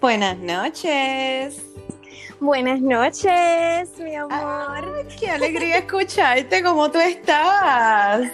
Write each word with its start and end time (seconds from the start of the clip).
Buenas 0.00 0.38
noches. 0.38 1.60
Buenas 2.38 2.80
noches, 2.80 3.98
mi 3.98 4.14
amor. 4.14 5.08
qué 5.18 5.28
alegría 5.28 5.78
escucharte. 5.78 6.62
¿Cómo 6.62 6.88
tú 6.88 7.00
estás? 7.00 8.30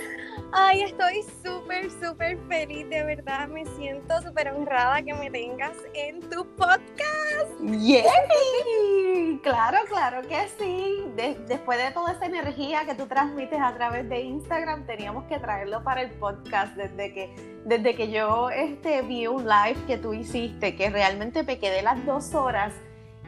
Ay, 0.52 0.82
estoy 0.82 1.24
súper, 1.42 1.90
súper 1.90 2.38
feliz, 2.48 2.86
de 2.90 3.02
verdad. 3.04 3.48
Me 3.48 3.64
siento 3.78 4.20
súper 4.20 4.52
honrada 4.52 5.02
que 5.02 5.14
me 5.14 5.30
tengas 5.30 5.76
en 5.94 6.20
tu 6.28 6.44
podcast. 6.54 7.50
¡Yay! 7.62 9.03
Claro, 9.44 9.76
claro 9.90 10.26
que 10.26 10.48
sí. 10.58 11.04
después 11.46 11.76
de 11.76 11.90
toda 11.90 12.12
esa 12.12 12.24
energía 12.24 12.86
que 12.86 12.94
tú 12.94 13.06
transmites 13.06 13.60
a 13.60 13.74
través 13.74 14.08
de 14.08 14.22
Instagram, 14.22 14.86
teníamos 14.86 15.24
que 15.24 15.38
traerlo 15.38 15.84
para 15.84 16.00
el 16.00 16.12
podcast 16.12 16.74
desde 16.76 17.12
que, 17.12 17.60
desde 17.66 17.94
que 17.94 18.10
yo 18.10 18.48
este, 18.48 19.02
vi 19.02 19.26
un 19.26 19.44
live 19.44 19.76
que 19.86 19.98
tú 19.98 20.14
hiciste, 20.14 20.74
que 20.76 20.88
realmente 20.88 21.42
me 21.42 21.58
quedé 21.58 21.82
las 21.82 22.06
dos 22.06 22.34
horas. 22.34 22.72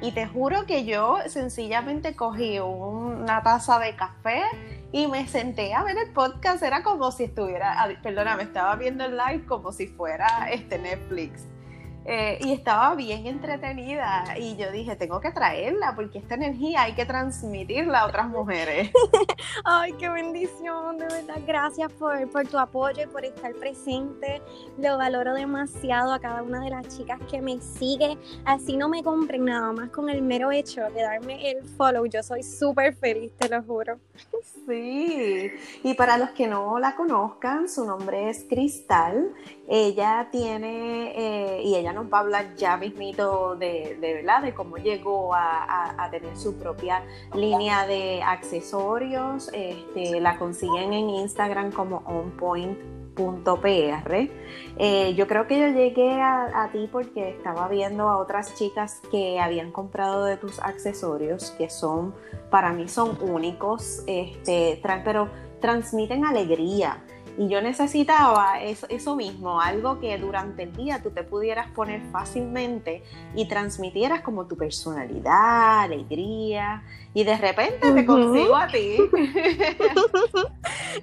Y 0.00 0.12
te 0.12 0.26
juro 0.26 0.64
que 0.64 0.87
yo 0.87 1.18
sencillamente 1.26 2.16
cogí 2.16 2.60
una 2.60 3.42
taza 3.42 3.78
de 3.78 3.95
café 3.95 4.42
y 4.92 5.09
me 5.09 5.28
senté 5.28 5.74
a 5.74 5.82
ver 5.82 5.98
el 5.98 6.14
podcast, 6.14 6.62
era 6.62 6.82
como 6.82 7.12
si 7.12 7.24
estuviera, 7.24 7.76
perdona, 8.02 8.37
me 8.37 8.45
estaba 8.45 8.74
viendo 8.76 9.04
el 9.04 9.18
live 9.18 9.45
como 9.45 9.70
si 9.70 9.87
fuera 9.87 10.48
este 10.51 10.78
Netflix. 10.78 11.46
Eh, 12.09 12.38
y 12.41 12.52
estaba 12.52 12.95
bien 12.95 13.27
entretenida 13.27 14.37
y 14.38 14.55
yo 14.55 14.70
dije, 14.70 14.95
tengo 14.95 15.20
que 15.20 15.33
traerla 15.33 15.96
porque 15.96 16.19
esta 16.19 16.37
energía 16.37 16.82
hay 16.82 16.95
que 16.95 17.05
transmitirla 17.05 18.02
a 18.02 18.06
otras 18.06 18.29
mujeres. 18.29 18.92
Ay, 19.65 19.92
qué 19.95 20.09
bendición, 20.09 20.98
de 20.98 21.06
verdad. 21.06 21.41
Gracias 21.45 21.92
por, 21.95 22.30
por 22.30 22.46
tu 22.46 22.59
apoyo 22.59 23.02
y 23.02 23.06
por 23.09 23.24
estar 23.24 23.52
presente. 23.55 24.41
Lo 24.79 24.98
valoro 24.98 25.34
demasiado 25.34 26.13
a 26.13 26.21
cada 26.21 26.45
una 26.45 26.60
de 26.60 26.71
las 26.71 26.96
chicas 26.96 27.18
que 27.29 27.43
me 27.43 27.60
sigue. 27.60 28.16
Así 28.45 28.76
no 28.76 28.88
me 28.88 29.02
compren 29.02 29.45
nada 29.45 29.73
más 29.73 29.91
con 29.91 30.09
el 30.09 30.23
mero 30.23 30.52
hecho 30.52 30.82
de 30.82 31.02
darme 31.02 31.51
el 31.51 31.65
follow. 31.65 32.07
Yo 32.07 32.23
soy 32.23 32.45
súper 32.45 32.95
feliz, 32.95 33.32
te 33.37 33.48
lo 33.48 33.60
juro. 33.65 33.98
Sí, 34.66 35.52
y 35.82 35.95
para 35.95 36.18
los 36.18 36.30
que 36.30 36.46
no 36.46 36.79
la 36.79 36.96
conozcan, 36.96 37.68
su 37.68 37.85
nombre 37.85 38.30
es 38.30 38.45
Cristal. 38.48 39.32
Ella 39.68 40.29
tiene, 40.30 41.13
eh, 41.16 41.63
y 41.63 41.74
ella 41.76 41.93
nos 41.96 42.12
va 42.12 42.18
a 42.18 42.20
hablar 42.20 42.54
ya 42.56 42.76
mismito 42.76 43.56
de, 43.56 43.96
de, 44.00 44.14
¿verdad? 44.14 44.42
de 44.42 44.54
cómo 44.54 44.76
llegó 44.76 45.34
a, 45.34 46.08
tener 46.10 46.36
su 46.36 46.56
propia 46.56 47.02
línea 47.34 47.86
de 47.86 48.22
accesorios. 48.22 49.50
Este, 49.52 50.20
la 50.20 50.38
consiguen 50.38 50.92
en 50.92 51.08
Instagram 51.10 51.72
como 51.72 52.02
onpoint.pr. 52.04 53.16
Eh, 54.78 55.14
yo 55.14 55.26
creo 55.26 55.46
que 55.46 55.58
yo 55.58 55.68
llegué 55.68 56.20
a, 56.20 56.68
ti 56.70 56.88
porque 56.92 57.30
estaba 57.30 57.66
viendo 57.68 58.08
a 58.08 58.18
otras 58.18 58.54
chicas 58.54 59.00
que 59.10 59.40
habían 59.40 59.72
comprado 59.72 60.24
de 60.24 60.36
tus 60.36 60.60
accesorios, 60.60 61.52
que 61.52 61.70
son, 61.70 62.14
para 62.50 62.72
mí 62.72 62.88
son 62.88 63.18
únicos, 63.22 64.02
este, 64.06 64.80
pero 65.02 65.30
transmiten 65.60 66.26
alegría. 66.26 67.02
Y 67.38 67.48
yo 67.48 67.60
necesitaba 67.60 68.62
eso, 68.62 68.87
eso, 68.88 69.15
mismo, 69.15 69.60
algo 69.60 70.00
que 70.00 70.16
durante 70.16 70.62
el 70.62 70.75
día 70.75 71.03
tú 71.03 71.10
te 71.10 71.22
pudieras 71.22 71.70
poner 71.72 72.00
fácilmente 72.10 73.03
y 73.34 73.47
transmitieras 73.47 74.22
como 74.22 74.47
tu 74.47 74.56
personalidad, 74.56 75.82
alegría, 75.82 76.82
y 77.12 77.25
de 77.25 77.37
repente 77.37 77.92
te 77.92 78.06
consigo 78.06 78.56
a 78.56 78.69
ti. 78.69 78.97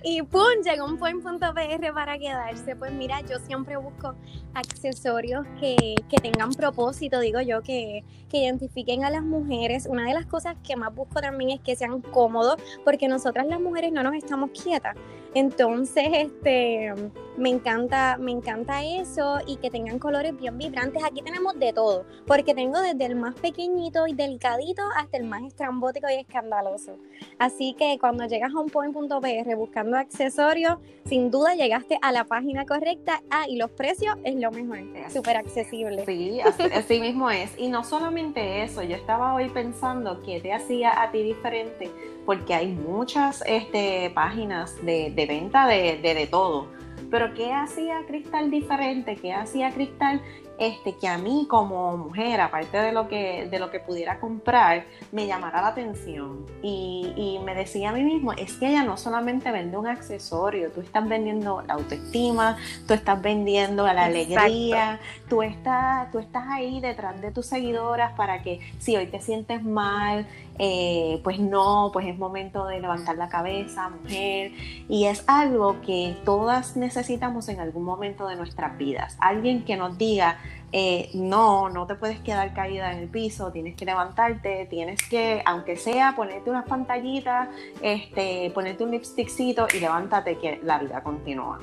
y 0.04 0.22
pum, 0.24 0.42
llegó 0.64 0.86
un 0.86 0.98
buen 0.98 1.22
punto 1.22 1.54
PR 1.54 1.94
para 1.94 2.18
quedarse. 2.18 2.76
Pues 2.76 2.92
mira, 2.92 3.22
yo 3.22 3.38
siempre 3.40 3.78
busco 3.78 4.16
accesorios 4.54 5.46
que, 5.60 5.96
que 6.10 6.18
tengan 6.18 6.54
propósito, 6.54 7.20
digo 7.20 7.42
yo, 7.42 7.62
que, 7.62 8.04
que 8.30 8.38
identifiquen 8.38 9.06
a 9.06 9.10
las 9.10 9.24
mujeres. 9.24 9.88
Una 9.88 10.06
de 10.06 10.14
las 10.14 10.26
cosas 10.26 10.56
que 10.64 10.76
más 10.76 10.94
busco 10.94 11.22
también 11.22 11.52
es 11.52 11.62
que 11.62 11.76
sean 11.76 12.02
cómodos, 12.02 12.58
porque 12.84 13.08
nosotras 13.08 13.46
las 13.48 13.60
mujeres 13.60 13.92
no 13.92 14.04
nos 14.04 14.16
estamos 14.16 14.52
quietas. 14.52 14.96
Entonces, 15.36 16.06
este, 16.12 16.94
me 17.38 17.50
encanta, 17.50 18.18
me 18.20 18.32
encanta 18.32 18.84
eso 18.84 19.40
y 19.48 19.58
que 19.58 19.72
tengan 19.72 19.98
colores 19.98 20.38
bien 20.38 20.58
vibrantes. 20.58 21.04
Aquí 21.04 21.22
tenemos 21.22 21.58
de 21.58 21.74
todo, 21.74 22.06
porque 22.28 22.54
tengo 22.54 22.80
desde 22.80 23.06
el 23.06 23.16
más 23.16 23.34
pequeñito 23.36 24.06
y 24.06 24.14
delicadito 24.14 24.84
hasta 24.96 25.18
el 25.18 25.24
más 25.24 25.42
estrambótico 25.44 26.08
y 26.10 26.20
escandaloso. 26.20 26.98
Así 27.40 27.76
que 27.78 27.98
cuando 28.00 28.26
llegas 28.26 28.54
a 28.54 28.60
un 28.60 28.70
point.pr 28.70 29.56
buscando 29.56 29.98
accesorios, 29.98 30.78
sin 31.06 31.32
duda 31.32 31.56
llegaste 31.56 31.98
a 32.02 32.12
la 32.12 32.26
página 32.26 32.66
correcta. 32.66 33.24
Ah, 33.32 33.46
y 33.50 33.58
los 33.58 33.72
precios 33.72 34.16
es 34.24 34.36
lo 34.36 34.52
mejor, 34.52 34.80
súper 35.12 35.38
accesible. 35.38 36.06
Sí, 36.06 36.40
así, 36.42 37.00
mismo 37.00 37.32
es. 37.32 37.52
Y 37.58 37.70
no 37.70 37.84
solamente 37.84 38.64
eso, 38.64 38.84
yo 38.84 38.96
estaba 38.96 39.34
hoy 39.34 39.50
pensando 39.50 40.22
que 40.22 40.40
te 40.40 40.54
hacía 40.54 41.02
a 41.02 41.12
ti 41.12 41.24
diferente, 41.24 41.90
porque 42.26 42.54
hay 42.54 42.68
muchas 42.68 43.44
este, 43.46 44.12
páginas 44.14 44.76
de, 44.86 45.14
venta 45.28 45.68
de, 45.68 45.98
de, 46.02 46.14
de 46.14 46.28
todo. 46.28 46.68
Pero 47.10 47.34
¿qué 47.36 47.54
hacía 47.54 48.00
Cristal 48.08 48.50
diferente? 48.50 49.16
¿Qué 49.16 49.34
hacía 49.34 49.72
Cristal 49.72 50.22
este, 50.60 50.96
que 50.96 51.08
a 51.08 51.18
mí 51.18 51.48
como 51.50 51.98
mujer, 51.98 52.40
aparte 52.40 52.78
de 52.78 52.92
lo 52.92 53.08
que, 53.08 53.48
de 53.50 53.60
lo 53.60 53.72
que 53.72 53.80
pudiera 53.80 54.20
comprar, 54.20 54.86
me 55.12 55.26
llamara 55.26 55.62
la 55.62 55.70
atención. 55.70 56.46
Y, 56.62 57.40
me 57.44 57.56
decía 57.56 57.90
a 57.90 57.94
mí 57.94 58.04
mismo, 58.04 58.32
es 58.34 58.54
que 58.54 58.70
ella 58.70 58.84
no 58.84 58.96
solamente 58.96 59.52
vende 59.52 59.76
un 59.76 59.88
accesorio, 59.88 60.72
tú 60.72 60.80
estás 60.82 61.08
vendiendo 61.08 61.62
la 61.62 61.74
autoestima, 61.74 62.58
tú 62.88 62.94
estás 62.94 63.22
vendiendo 63.22 63.86
la 63.86 64.06
alegría, 64.06 65.00
tú 65.28 65.42
estás, 65.42 66.10
tú 66.12 66.20
estás 66.20 66.46
ahí 66.48 66.80
detrás 66.80 67.20
de 67.20 67.32
tus 67.32 67.48
seguidoras 67.48 68.14
para 68.14 68.42
que 68.44 68.62
si 68.80 68.96
hoy 68.96 69.08
te 69.08 69.20
sientes 69.20 69.64
mal, 69.64 70.26
eh, 70.60 71.20
pues 71.24 71.40
no, 71.40 71.90
pues 71.92 72.06
es 72.08 72.18
momento 72.18 72.66
de 72.66 72.80
levantar 72.80 73.18
la 73.18 73.30
cabeza, 73.30 73.90
mujer. 73.90 74.52
Y 74.88 75.06
es 75.06 75.24
algo 75.28 75.82
que 75.82 76.16
todas 76.26 76.78
necesitamos 76.78 77.50
en 77.50 77.60
algún 77.60 77.84
momento 77.84 78.28
de 78.28 78.36
nuestras 78.36 78.78
vidas. 78.78 79.18
Alguien 79.20 79.66
que 79.66 79.76
nos 79.78 79.98
diga, 79.98 80.38
eh, 80.72 81.10
no, 81.14 81.70
no 81.70 81.86
te 81.86 81.96
puedes 81.96 82.20
quedar 82.22 82.54
caída 82.54 82.92
en 82.92 83.00
el 83.00 83.08
piso, 83.08 83.52
tienes 83.52 83.76
que 83.76 83.86
levantarte, 83.86 84.66
tienes 84.70 85.08
que, 85.08 85.44
aunque 85.46 85.76
sea, 85.76 86.16
ponerte 86.16 86.50
unas 86.50 86.66
pantallitas, 86.66 87.50
este, 87.82 88.52
ponerte 88.52 88.84
un 88.84 88.92
lipstickcito 88.92 89.68
y 89.74 89.80
levántate 89.80 90.38
que 90.38 90.60
la 90.64 90.80
vida 90.80 91.04
continúa. 91.04 91.60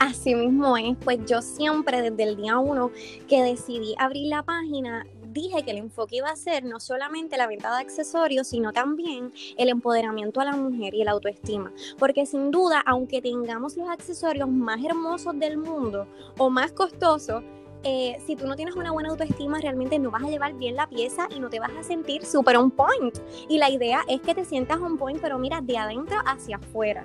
Así 0.00 0.34
mismo 0.34 0.76
es, 0.76 0.96
pues 1.04 1.20
yo 1.24 1.40
siempre 1.40 2.02
desde 2.02 2.24
el 2.24 2.36
día 2.36 2.58
uno 2.58 2.90
que 3.28 3.42
decidí 3.42 3.94
abrir 3.96 4.26
la 4.26 4.42
página, 4.42 5.06
dije 5.34 5.62
que 5.62 5.72
el 5.72 5.78
enfoque 5.78 6.16
iba 6.16 6.30
a 6.30 6.36
ser 6.36 6.64
no 6.64 6.80
solamente 6.80 7.36
la 7.36 7.46
venta 7.46 7.74
de 7.74 7.82
accesorios, 7.82 8.46
sino 8.46 8.72
también 8.72 9.32
el 9.58 9.68
empoderamiento 9.68 10.40
a 10.40 10.46
la 10.46 10.56
mujer 10.56 10.94
y 10.94 11.02
el 11.02 11.08
autoestima. 11.08 11.72
Porque 11.98 12.24
sin 12.24 12.50
duda, 12.50 12.82
aunque 12.86 13.20
tengamos 13.20 13.76
los 13.76 13.88
accesorios 13.88 14.48
más 14.48 14.82
hermosos 14.82 15.38
del 15.38 15.58
mundo 15.58 16.06
o 16.38 16.48
más 16.48 16.72
costosos, 16.72 17.42
eh, 17.86 18.16
si 18.24 18.34
tú 18.34 18.46
no 18.46 18.56
tienes 18.56 18.76
una 18.76 18.92
buena 18.92 19.10
autoestima, 19.10 19.60
realmente 19.60 19.98
no 19.98 20.10
vas 20.10 20.22
a 20.22 20.30
llevar 20.30 20.54
bien 20.54 20.74
la 20.74 20.88
pieza 20.88 21.28
y 21.36 21.38
no 21.38 21.50
te 21.50 21.60
vas 21.60 21.72
a 21.78 21.82
sentir 21.82 22.24
súper 22.24 22.56
on 22.56 22.70
point. 22.70 23.18
Y 23.46 23.58
la 23.58 23.68
idea 23.68 24.00
es 24.08 24.22
que 24.22 24.34
te 24.34 24.46
sientas 24.46 24.80
on 24.80 24.96
point, 24.96 25.20
pero 25.20 25.38
mira, 25.38 25.60
de 25.60 25.76
adentro 25.76 26.16
hacia 26.24 26.56
afuera. 26.56 27.04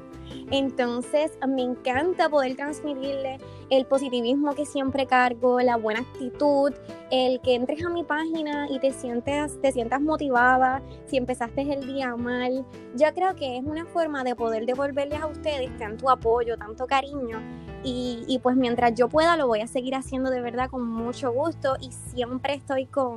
Entonces, 0.52 1.38
me 1.46 1.64
encanta 1.64 2.30
poder 2.30 2.56
transmitirle 2.56 3.40
el 3.70 3.86
positivismo 3.86 4.56
que 4.56 4.66
siempre 4.66 5.06
cargo, 5.06 5.60
la 5.60 5.78
buena 5.78 6.02
actitud, 6.02 6.74
el 7.12 7.40
que 7.42 7.56
entres 7.56 7.84
a 7.84 7.90
mi 7.90 8.04
página 8.04 8.68
y 8.70 8.80
te 8.80 8.92
sientes, 8.92 9.60
te 9.62 9.72
sientas 9.72 10.02
motivada, 10.02 10.82
si 11.06 11.18
empezaste 11.18 11.62
el 11.62 11.86
día 11.86 12.16
mal. 12.16 12.66
Yo 12.96 13.14
creo 13.14 13.36
que 13.36 13.58
es 13.58 13.64
una 13.64 13.86
forma 13.86 14.24
de 14.24 14.36
poder 14.36 14.66
devolverles 14.66 15.22
a 15.22 15.28
ustedes 15.28 15.76
tanto 15.78 16.10
apoyo, 16.10 16.58
tanto 16.58 16.88
cariño 16.88 17.42
y, 17.84 18.40
pues 18.44 18.56
mientras 18.56 18.94
yo 18.94 19.08
pueda 19.08 19.38
lo 19.38 19.48
voy 19.48 19.62
a 19.62 19.68
seguir 19.68 19.96
haciendo 19.96 20.30
de 20.30 20.42
verdad 20.42 20.70
con 20.70 20.86
mucho 20.86 21.32
gusto 21.32 21.78
y 21.80 21.92
siempre 21.92 22.56
estoy 22.56 22.86
con 22.86 23.16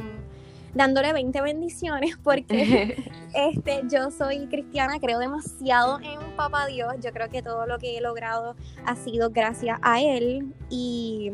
dándole 0.74 1.12
20 1.12 1.40
bendiciones 1.40 2.16
porque 2.22 2.96
este, 3.34 3.82
yo 3.90 4.10
soy 4.10 4.46
cristiana, 4.46 4.98
creo 5.00 5.19
demasiado 5.19 6.00
en 6.00 6.19
Papá 6.36 6.66
Dios, 6.66 6.94
yo 7.00 7.12
creo 7.12 7.28
que 7.28 7.42
todo 7.42 7.66
lo 7.66 7.78
que 7.78 7.98
he 7.98 8.00
logrado 8.00 8.56
ha 8.84 8.96
sido 8.96 9.30
gracias 9.30 9.78
a 9.82 10.00
Él 10.00 10.54
y, 10.70 11.32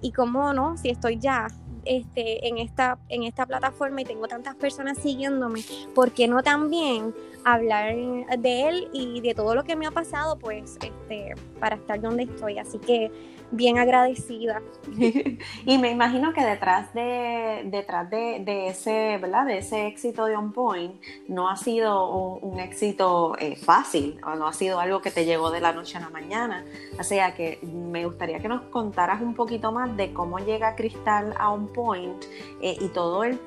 y 0.00 0.12
como 0.12 0.52
no, 0.52 0.76
si 0.76 0.90
estoy 0.90 1.18
ya 1.18 1.48
este, 1.86 2.48
en, 2.48 2.58
esta, 2.58 2.98
en 3.08 3.22
esta 3.22 3.46
plataforma 3.46 4.00
y 4.00 4.04
tengo 4.04 4.26
tantas 4.26 4.56
personas 4.56 4.98
siguiéndome, 4.98 5.60
¿por 5.94 6.10
qué 6.10 6.26
no 6.26 6.42
también 6.42 7.14
hablar 7.44 7.94
de 7.94 8.68
él 8.68 8.88
y 8.92 9.20
de 9.20 9.34
todo 9.34 9.54
lo 9.54 9.62
que 9.62 9.76
me 9.76 9.86
ha 9.86 9.92
pasado, 9.92 10.36
pues, 10.36 10.78
este, 10.82 11.34
para 11.60 11.76
estar 11.76 12.00
donde 12.00 12.24
estoy? 12.24 12.58
Así 12.58 12.78
que 12.78 13.12
bien 13.50 13.78
agradecida. 13.78 14.62
y 15.66 15.78
me 15.78 15.90
imagino 15.90 16.32
que 16.32 16.44
detrás 16.44 16.92
de, 16.94 17.62
detrás 17.66 18.10
de, 18.10 18.68
ese, 18.68 19.18
¿verdad? 19.20 19.46
De 19.46 19.58
ese 19.58 19.86
éxito 19.86 20.26
de 20.26 20.36
On 20.36 20.52
Point, 20.52 21.00
no 21.28 21.48
ha 21.48 21.56
sido 21.56 22.36
un, 22.38 22.56
éxito 22.60 23.36
eh, 23.38 23.56
fácil, 23.56 24.18
o 24.26 24.34
no 24.34 24.46
ha 24.46 24.52
sido 24.52 24.80
algo 24.80 25.00
que 25.02 25.10
te 25.10 25.24
llegó 25.24 25.50
de 25.50 25.60
la 25.60 25.72
noche 25.72 25.98
a 25.98 26.00
la 26.00 26.10
mañana. 26.10 26.64
O 26.98 27.02
sea 27.02 27.34
que 27.34 27.58
me 27.62 28.04
gustaría 28.04 28.38
que 28.38 28.48
nos 28.48 28.62
contaras 28.62 29.20
un 29.20 29.34
poquito 29.34 29.72
más 29.72 29.96
de 29.96 30.12
cómo 30.12 30.38
llega 30.38 30.74
Cristal 30.74 31.34
a 31.38 31.50
On 31.50 31.68
point 31.68 32.24
eh, 32.60 32.76
y 32.80 32.88
todo 32.88 33.24
el, 33.24 33.38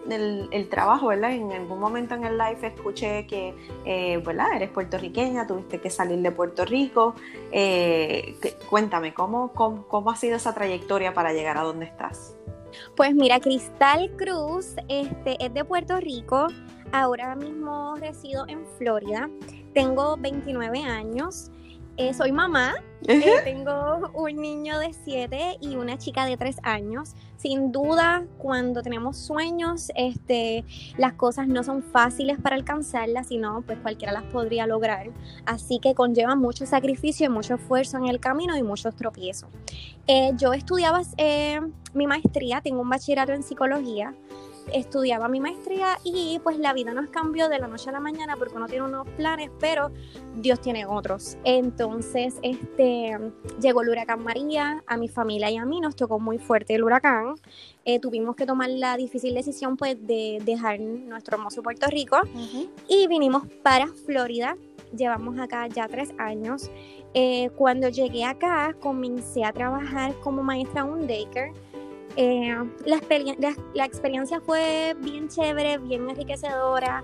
trabajo, 0.70 1.08
¿verdad? 1.08 1.32
En 1.32 1.52
algún 1.52 1.80
momento 1.80 2.16
en 2.16 2.26
el 2.26 2.38
live 2.38 2.68
escuché 2.68 3.26
que, 3.26 3.56
eh, 3.86 4.22
¿verdad? 4.24 4.54
Eres 4.56 4.70
puertorriqueña, 4.70 5.48
tuviste 5.48 5.80
que 5.80 5.90
salir 5.90 6.20
de 6.20 6.32
Puerto 6.32 6.66
Rico. 6.66 7.16
Eh, 7.52 8.36
cuéntame, 8.70 9.14
¿cómo, 9.14 9.52
¿cómo, 9.54 9.88
ha 10.12 10.16
sido 10.16 10.36
esa 10.36 10.54
trayectoria 10.54 11.14
para 11.14 11.34
llegar 11.34 11.58
a 11.58 11.64
donde 11.64 11.86
estás? 11.86 12.36
Pues 12.96 13.14
mira, 13.16 13.40
Cristal 13.40 14.12
Cruz 14.16 14.76
este, 14.88 15.44
es 15.44 15.54
de 15.54 15.66
Puerto 15.66 15.98
Rico, 15.98 16.48
ahora 16.92 17.36
mismo 17.36 17.96
resido 17.96 18.46
en 18.48 18.66
Florida, 18.78 19.30
tengo 19.74 20.18
29 20.18 20.84
años. 20.84 21.52
Eh, 22.00 22.14
soy 22.14 22.32
mamá, 22.32 22.76
eh, 23.10 23.42
tengo 23.44 24.10
un 24.14 24.38
niño 24.38 24.80
de 24.80 24.94
7 24.94 25.58
y 25.60 25.76
una 25.76 25.98
chica 25.98 26.24
de 26.24 26.38
3 26.38 26.56
años. 26.64 27.14
Sin 27.36 27.74
duda, 27.74 28.26
cuando 28.38 28.82
tenemos 28.82 29.18
sueños, 29.18 29.92
este, 29.96 30.64
las 30.98 31.16
cosas 31.16 31.50
no 31.50 31.62
son 31.62 31.84
fáciles 31.84 32.40
para 32.40 32.56
alcanzarlas, 32.56 33.28
sino 33.28 33.64
pues 33.64 33.80
cualquiera 33.80 34.14
las 34.14 34.24
podría 34.24 34.66
lograr. 34.66 35.10
Así 35.46 35.80
que 35.80 35.94
conlleva 35.94 36.38
mucho 36.38 36.66
sacrificio 36.66 37.26
y 37.26 37.30
mucho 37.30 37.56
esfuerzo 37.56 37.98
en 37.98 38.08
el 38.08 38.22
camino 38.22 38.56
y 38.56 38.64
muchos 38.64 38.96
tropiezos. 38.96 39.50
Eh, 40.08 40.32
yo 40.38 40.54
estudiaba 40.54 41.02
mi 41.94 42.08
maestría, 42.08 42.62
tengo 42.62 42.80
un 42.80 42.90
bachillerato 42.90 43.34
en 43.34 43.44
psicología 43.44 44.16
estudiaba 44.74 45.28
mi 45.28 45.40
maestría 45.40 45.98
y 46.04 46.40
pues 46.44 46.58
la 46.58 46.74
vida 46.74 46.94
nos 46.94 47.10
cambió 47.10 47.50
de 47.50 47.60
la 47.60 47.68
noche 47.68 47.90
a 47.90 47.94
la 47.94 48.00
mañana 48.00 48.36
porque 48.38 48.56
uno 48.56 48.68
tiene 48.68 48.86
unos 48.86 49.08
planes, 49.10 49.50
pero 49.60 49.92
Dios 50.36 50.62
tiene 50.62 50.86
otros. 50.86 51.38
Entonces, 51.44 52.36
este, 52.42 53.18
llegó 53.62 53.82
el 53.82 53.90
huracán 53.90 54.24
María, 54.24 54.84
a 54.88 54.98
mi 54.98 55.08
familia 55.08 55.50
y 55.50 55.58
a 55.58 55.66
mí 55.66 55.80
nos 55.80 55.96
tocó 55.96 56.20
muy 56.20 56.38
fuerte 56.38 56.76
el 56.76 56.84
huracán. 56.84 57.36
Eh, 57.86 58.00
tuvimos 58.00 58.36
que 58.36 58.46
tomar 58.46 58.70
la 58.70 58.98
difícil 58.98 59.34
decisión 59.34 59.78
pues 59.78 59.96
de 60.06 60.40
dejar 60.44 60.80
nuestro 60.80 61.38
hermoso 61.38 61.64
Puerto 61.64 61.88
Rico 61.88 62.18
y 62.88 63.08
vinimos 63.08 63.44
para 63.64 63.88
Florida. 63.88 64.56
Llevamos 64.96 65.40
acá 65.40 65.68
ya 65.68 65.88
tres 65.88 66.14
años. 66.18 66.70
Eh, 67.14 67.50
cuando 67.56 67.90
llegué 67.90 68.26
acá, 68.26 68.76
comencé 68.80 69.44
a 69.44 69.52
trabajar 69.54 70.14
como 70.20 70.44
maestra 70.44 70.84
un 70.84 71.08
daycare 71.08 71.54
eh, 72.22 72.54
la, 72.84 73.86
experiencia 73.86 74.42
fue 74.42 74.94
bien 75.00 75.30
chévere, 75.30 75.78
bien 75.78 76.10
enriquecedora, 76.10 77.02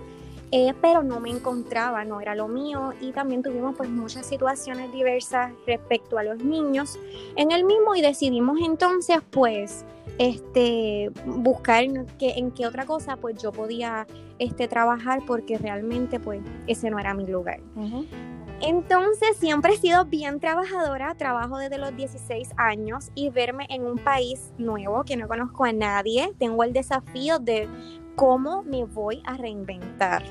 eh, 0.51 0.73
pero 0.81 1.03
no 1.03 1.21
me 1.21 1.29
encontraba, 1.29 2.03
no 2.03 2.19
era 2.19 2.35
lo 2.35 2.49
mío. 2.49 2.91
Y 2.99 3.13
también 3.13 3.41
tuvimos 3.41 3.77
pues 3.77 3.89
muchas 3.89 4.25
situaciones 4.25 4.91
diversas 4.91 5.53
respecto 5.65 6.17
a 6.17 6.23
los 6.23 6.43
niños. 6.43 6.99
En 7.37 7.51
el 7.51 7.63
mismo 7.63 7.95
y 7.95 8.01
decidimos 8.01 8.59
entonces 8.61 9.19
pues 9.31 9.85
este 10.17 11.11
buscar 11.25 11.85
que, 12.19 12.31
en 12.31 12.51
qué 12.51 12.67
otra 12.67 12.85
cosa 12.85 13.15
pues 13.15 13.41
yo 13.41 13.53
podía 13.53 14.07
este 14.37 14.67
trabajar 14.67 15.21
porque 15.25 15.57
realmente 15.57 16.19
pues 16.19 16.41
ese 16.67 16.89
no 16.89 16.99
era 16.99 17.13
mi 17.13 17.25
lugar. 17.25 17.61
Entonces 18.61 19.37
siempre 19.37 19.73
he 19.73 19.77
sido 19.77 20.05
bien 20.05 20.39
trabajadora, 20.39 21.13
trabajo 21.15 21.57
desde 21.57 21.77
los 21.77 21.95
16 21.95 22.51
años 22.57 23.11
y 23.13 23.29
verme 23.29 23.67
en 23.69 23.85
un 23.85 23.97
país 23.97 24.53
nuevo 24.57 25.03
que 25.03 25.17
no 25.17 25.27
conozco 25.27 25.65
a 25.65 25.73
nadie, 25.73 26.33
tengo 26.39 26.63
el 26.63 26.73
desafío 26.73 27.39
de 27.39 27.67
cómo 28.15 28.63
me 28.63 28.85
voy 28.85 29.21
a 29.25 29.35
reinventar. 29.37 30.23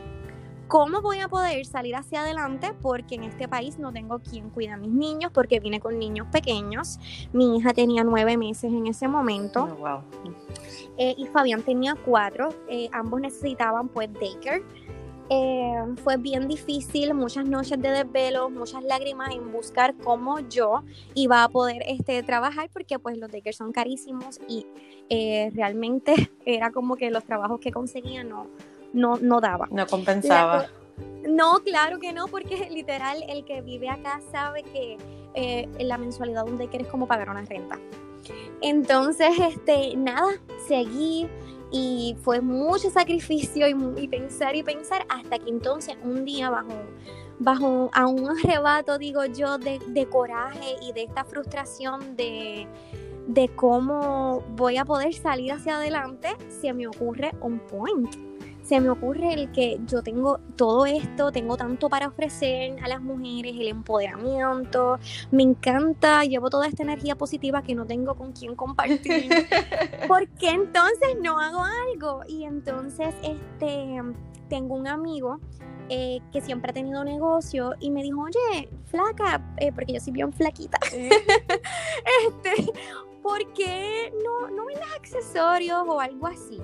¿Cómo 0.67 1.03
voy 1.03 1.21
a 1.21 1.29
poder 1.29 1.67
salir 1.67 1.95
hacia 1.95 2.23
adelante? 2.23 2.73
Porque 2.81 3.17
en 3.17 3.25
este 3.25 3.47
país 3.47 3.79
no 3.79 3.93
tengo 3.93 4.21
quien 4.21 4.49
cuida 4.49 4.75
a 4.75 4.77
mis 4.79 4.91
niños, 4.91 5.31
porque 5.33 5.61
vine 5.61 5.79
con 5.79 5.99
niños 5.99 6.27
pequeños. 6.33 6.99
Mi 7.33 7.57
hija 7.57 7.75
tenía 7.75 8.03
nueve 8.03 8.39
meses 8.39 8.73
en 8.73 8.87
ese 8.87 9.07
momento. 9.07 9.69
Oh, 9.83 10.01
eh, 10.97 11.15
y 11.19 11.27
Fabián 11.27 11.63
tenía 11.63 11.95
cuatro. 11.95 12.49
Eh, 12.69 12.89
ambos 12.93 13.21
necesitaban 13.21 13.89
pues 13.89 14.11
daycare. 14.15 14.65
Eh, 15.31 15.75
fue 16.03 16.19
bien 16.19 16.49
difícil, 16.49 17.15
muchas 17.15 17.47
noches 17.47 17.81
de 17.81 17.91
desvelo, 17.91 18.51
muchas 18.51 18.83
lágrimas 18.85 19.35
en 19.35 19.51
buscar 19.53 19.95
cómo 19.97 20.41
yo 20.41 20.83
iba 21.15 21.45
a 21.45 21.49
poder 21.49 21.83
este, 21.87 22.23
trabajar 22.23 22.69
porque 22.71 22.99
pues 22.99 23.17
los 23.17 23.31
daycares 23.31 23.57
son 23.57 23.73
carísimos 23.73 24.39
y 24.49 24.67
eh, 25.09 25.51
realmente 25.55 26.31
era 26.45 26.71
como 26.73 26.97
que 26.97 27.11
los 27.11 27.25
trabajos 27.25 27.59
que 27.59 27.73
conseguía 27.73 28.23
no, 28.23 28.49
no, 28.93 29.17
no 29.17 29.41
daba. 29.41 29.67
No 29.71 29.87
compensaba. 29.87 30.67
no, 31.27 31.61
claro 31.65 31.99
que 32.01 32.13
no, 32.13 32.27
porque 32.27 32.69
literal 32.71 33.25
el 33.29 33.47
que 33.47 33.63
vive 33.63 33.89
acá 33.89 34.21
sabe 34.31 34.63
que 34.63 34.99
eh, 35.35 35.69
la 35.79 35.97
mensualidad 35.97 36.45
de 36.45 36.53
un 36.53 36.59
daycare 36.59 36.85
es 36.85 36.91
como 36.91 37.07
pagar 37.07 37.31
una 37.31 37.43
renta. 37.43 37.79
Entonces, 38.61 39.31
este, 39.39 39.97
nada, 39.97 40.33
seguí 40.67 41.29
y 41.77 42.17
fue 42.23 42.41
mucho 42.41 42.89
sacrificio 42.89 43.67
y, 43.67 44.07
pensar 44.07 44.55
y 44.55 44.63
pensar 44.63 45.05
hasta 45.09 45.41
que 45.41 45.51
entonces 45.51 45.97
un 46.05 46.25
día 46.25 46.49
bajo, 46.49 46.73
bajo 47.41 47.91
a 47.93 48.07
un 48.07 48.29
arrebato, 48.31 48.97
digo 48.97 49.25
yo, 49.25 49.59
de, 49.59 49.81
de 49.89 50.07
coraje 50.07 50.77
y 50.81 50.93
de 50.93 51.03
esta 51.03 51.25
frustración 51.25 52.15
de, 52.15 52.69
de 53.27 53.49
cómo 53.57 54.45
voy 54.51 54.77
a 54.77 54.85
poder 54.85 55.13
salir 55.15 55.51
hacia 55.51 55.79
adelante, 55.79 56.29
se 56.49 56.73
me 56.73 56.87
ocurre 56.87 57.33
un 57.41 57.59
point 57.59 58.15
se 58.65 58.81
me 58.81 58.89
ocurre 58.89 59.35
el 59.35 59.53
que 59.53 59.79
yo 59.87 60.03
tengo 60.03 60.41
todo 60.57 60.87
esto, 60.87 61.31
tengo 61.31 61.57
tanto 61.57 61.91
para 61.91 62.09
ofrecer 62.09 62.83
a 62.83 62.89
las 62.89 63.03
mujeres, 63.03 63.55
el 63.59 63.69
empoderamiento, 63.69 64.99
me 65.31 65.43
encanta, 65.43 66.25
llevo 66.25 66.49
toda 66.49 66.67
esta 66.67 66.83
energía 66.83 67.15
positiva 67.15 67.63
que 67.63 67.75
no 67.75 67.85
tengo 67.85 68.15
con 68.15 68.33
quién 68.33 68.57
compartir. 68.57 69.29
¿Por 70.09 70.27
qué 70.29 70.51
entonces 70.51 71.17
no 71.23 71.39
hago 71.39 71.63
algo? 71.93 72.23
Y 72.27 72.45
entonces 72.45 73.15
este 73.23 74.03
tengo 74.49 74.75
un 74.75 74.89
amigo 74.89 75.41
eh, 75.91 76.21
que 76.33 76.41
siempre 76.41 76.71
ha 76.71 76.75
tenido 76.75 77.05
negocio 77.05 77.75
y 77.81 77.91
me 77.91 78.03
dijo, 78.03 78.23
oye, 78.23 78.71
flaca, 78.87 79.45
eh, 79.59 79.73
porque 79.73 79.93
yo 79.93 80.01
soy 80.01 80.15
bien 80.15 80.33
flaquita, 80.33 80.79
este, 80.93 82.73
¿por 83.23 83.53
qué 83.53 84.11
no, 84.25 84.49
no 84.49 84.65
vendes 84.65 84.89
accesorios 84.97 85.85
o 85.87 86.01
algo 86.01 86.27
así? 86.27 86.63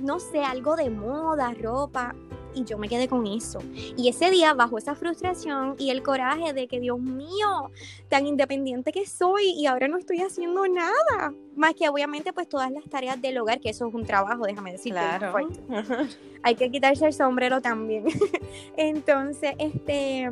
No 0.00 0.20
sé, 0.20 0.42
algo 0.42 0.76
de 0.76 0.90
moda, 0.90 1.54
ropa. 1.54 2.14
Y 2.56 2.62
yo 2.64 2.78
me 2.78 2.88
quedé 2.88 3.08
con 3.08 3.26
eso. 3.26 3.58
Y 3.96 4.08
ese 4.08 4.30
día, 4.30 4.54
bajo 4.54 4.78
esa 4.78 4.94
frustración 4.94 5.74
y 5.76 5.90
el 5.90 6.04
coraje 6.04 6.52
de 6.52 6.68
que, 6.68 6.78
Dios 6.78 7.00
mío, 7.00 7.72
tan 8.08 8.26
independiente 8.26 8.92
que 8.92 9.06
soy 9.06 9.50
y 9.50 9.66
ahora 9.66 9.88
no 9.88 9.98
estoy 9.98 10.20
haciendo 10.20 10.64
nada. 10.68 11.34
Más 11.56 11.74
que 11.74 11.88
obviamente, 11.88 12.32
pues 12.32 12.48
todas 12.48 12.70
las 12.70 12.84
tareas 12.84 13.20
del 13.20 13.38
hogar, 13.38 13.58
que 13.58 13.70
eso 13.70 13.88
es 13.88 13.94
un 13.94 14.06
trabajo, 14.06 14.44
déjame 14.44 14.70
decirte. 14.70 15.00
Claro. 15.00 15.34
Hay 16.44 16.54
que 16.54 16.70
quitarse 16.70 17.06
el 17.06 17.12
sombrero 17.12 17.60
también. 17.60 18.04
Entonces, 18.76 19.54
este, 19.58 20.30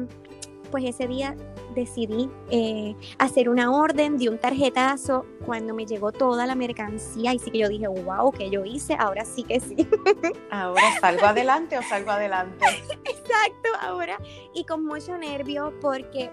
pues 0.72 0.84
ese 0.84 1.06
día 1.06 1.36
decidí 1.76 2.28
eh, 2.50 2.96
hacer 3.18 3.48
una 3.48 3.70
orden 3.70 4.18
de 4.18 4.28
un 4.28 4.38
tarjetazo 4.38 5.24
cuando 5.46 5.74
me 5.74 5.86
llegó 5.86 6.10
toda 6.10 6.46
la 6.46 6.56
mercancía 6.56 7.32
y 7.32 7.38
sí 7.38 7.52
que 7.52 7.58
yo 7.58 7.68
dije, 7.68 7.86
wow, 7.86 8.32
que 8.32 8.50
yo 8.50 8.64
hice, 8.64 8.96
ahora 8.98 9.24
sí 9.24 9.44
que 9.44 9.60
sí. 9.60 9.76
Ahora 10.50 10.82
salgo 11.00 11.26
adelante 11.26 11.78
o 11.78 11.82
salgo 11.82 12.10
adelante. 12.10 12.64
Exacto, 13.04 13.68
ahora 13.80 14.18
y 14.54 14.64
con 14.64 14.84
mucho 14.84 15.16
nervio 15.16 15.72
porque 15.80 16.30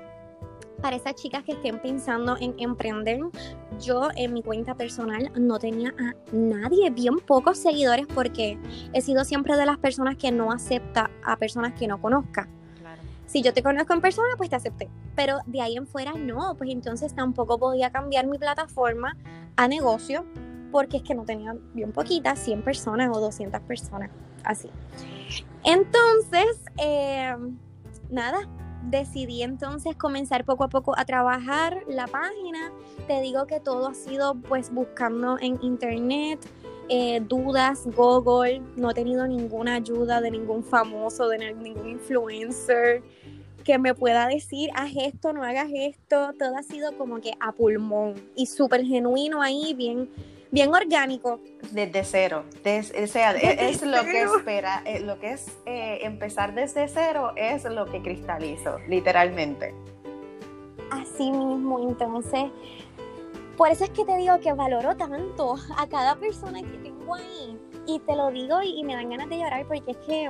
para 0.81 0.95
esas 0.95 1.15
chicas 1.15 1.43
que 1.43 1.53
estén 1.53 1.81
pensando 1.81 2.37
en 2.39 2.55
emprender, 2.57 3.19
yo 3.79 4.07
en 4.15 4.33
mi 4.33 4.41
cuenta 4.41 4.75
personal 4.75 5.31
no 5.35 5.59
tenía 5.59 5.93
a 5.99 6.13
nadie, 6.31 6.89
bien 6.89 7.19
pocos 7.19 7.57
seguidores 7.57 8.07
porque 8.07 8.57
he 8.93 9.01
sido 9.01 9.25
siempre 9.25 9.57
de 9.57 9.65
las 9.65 9.77
personas 9.77 10.15
que 10.15 10.31
no 10.31 10.51
acepta 10.51 11.11
a 11.23 11.35
personas 11.37 11.73
que 11.73 11.87
no 11.87 12.01
conozca. 12.01 12.49
Si 13.29 13.43
yo 13.43 13.53
te 13.53 13.61
conozco 13.61 13.93
en 13.93 14.01
persona, 14.01 14.29
pues 14.37 14.49
te 14.49 14.55
acepté. 14.55 14.89
Pero 15.15 15.37
de 15.45 15.61
ahí 15.61 15.77
en 15.77 15.85
fuera 15.85 16.13
no, 16.13 16.55
pues 16.57 16.71
entonces 16.71 17.13
tampoco 17.13 17.59
podía 17.59 17.91
cambiar 17.91 18.25
mi 18.25 18.39
plataforma 18.39 19.15
a 19.55 19.67
negocio 19.67 20.25
porque 20.71 20.97
es 20.97 21.03
que 21.03 21.13
no 21.13 21.25
tenía 21.25 21.55
bien 21.75 21.91
poquitas, 21.91 22.39
100 22.39 22.63
personas 22.63 23.09
o 23.15 23.19
200 23.19 23.61
personas, 23.61 24.09
así. 24.43 24.71
Entonces, 25.63 26.57
eh, 26.77 27.35
nada, 28.09 28.49
decidí 28.83 29.43
entonces 29.43 29.95
comenzar 29.95 30.43
poco 30.43 30.63
a 30.63 30.69
poco 30.69 30.97
a 30.97 31.05
trabajar 31.05 31.83
la 31.87 32.07
página. 32.07 32.71
Te 33.05 33.21
digo 33.21 33.45
que 33.45 33.59
todo 33.59 33.89
ha 33.89 33.93
sido 33.93 34.35
pues 34.35 34.73
buscando 34.73 35.37
en 35.39 35.59
internet, 35.61 36.39
eh, 36.89 37.21
dudas, 37.21 37.85
Google, 37.95 38.61
no 38.75 38.89
he 38.89 38.93
tenido 38.93 39.27
ninguna 39.27 39.75
ayuda 39.75 40.21
de 40.21 40.31
ningún 40.31 40.63
famoso, 40.63 41.27
de 41.27 41.53
ningún 41.53 41.87
influencer 41.87 43.03
que 43.63 43.77
me 43.77 43.93
pueda 43.93 44.27
decir, 44.27 44.71
haz 44.73 44.91
esto, 44.95 45.31
no 45.31 45.43
hagas 45.43 45.69
esto, 45.71 46.33
todo 46.39 46.57
ha 46.57 46.63
sido 46.63 46.97
como 46.97 47.21
que 47.21 47.33
a 47.39 47.51
pulmón 47.51 48.15
y 48.35 48.47
súper 48.47 48.83
genuino 48.83 49.43
ahí, 49.43 49.75
bien, 49.75 50.09
bien 50.49 50.73
orgánico. 50.73 51.39
Desde 51.71 52.03
cero, 52.03 52.45
o 52.51 53.07
sea, 53.07 53.31
es, 53.33 53.83
lo 53.83 54.03
que 54.03 54.23
espera, 54.23 54.81
eh, 54.85 55.01
lo 55.01 55.19
que 55.19 55.33
es 55.33 55.47
eh, 55.67 55.99
empezar 56.01 56.55
desde 56.55 56.87
cero 56.87 57.33
es 57.35 57.63
lo 57.65 57.85
que 57.85 58.01
cristalizo, 58.01 58.79
literalmente. 58.87 59.75
Así 60.89 61.29
mismo, 61.29 61.87
entonces, 61.87 62.45
por 63.59 63.69
eso 63.69 63.83
es 63.83 63.89
que 63.89 64.05
te 64.05 64.15
digo 64.15 64.39
que 64.39 64.53
valoro 64.53 64.95
tanto 64.95 65.55
a 65.75 65.85
cada 65.85 66.15
persona 66.15 66.61
que 66.61 66.77
tengo 66.77 67.13
ahí 67.13 67.59
y 67.85 67.99
te 67.99 68.15
lo 68.15 68.31
digo 68.31 68.61
y, 68.63 68.81
me 68.85 68.95
dan 68.95 69.09
ganas 69.09 69.27
de 69.27 69.37
llorar 69.37 69.65
porque 69.67 69.91
es 69.91 69.97
que 69.97 70.29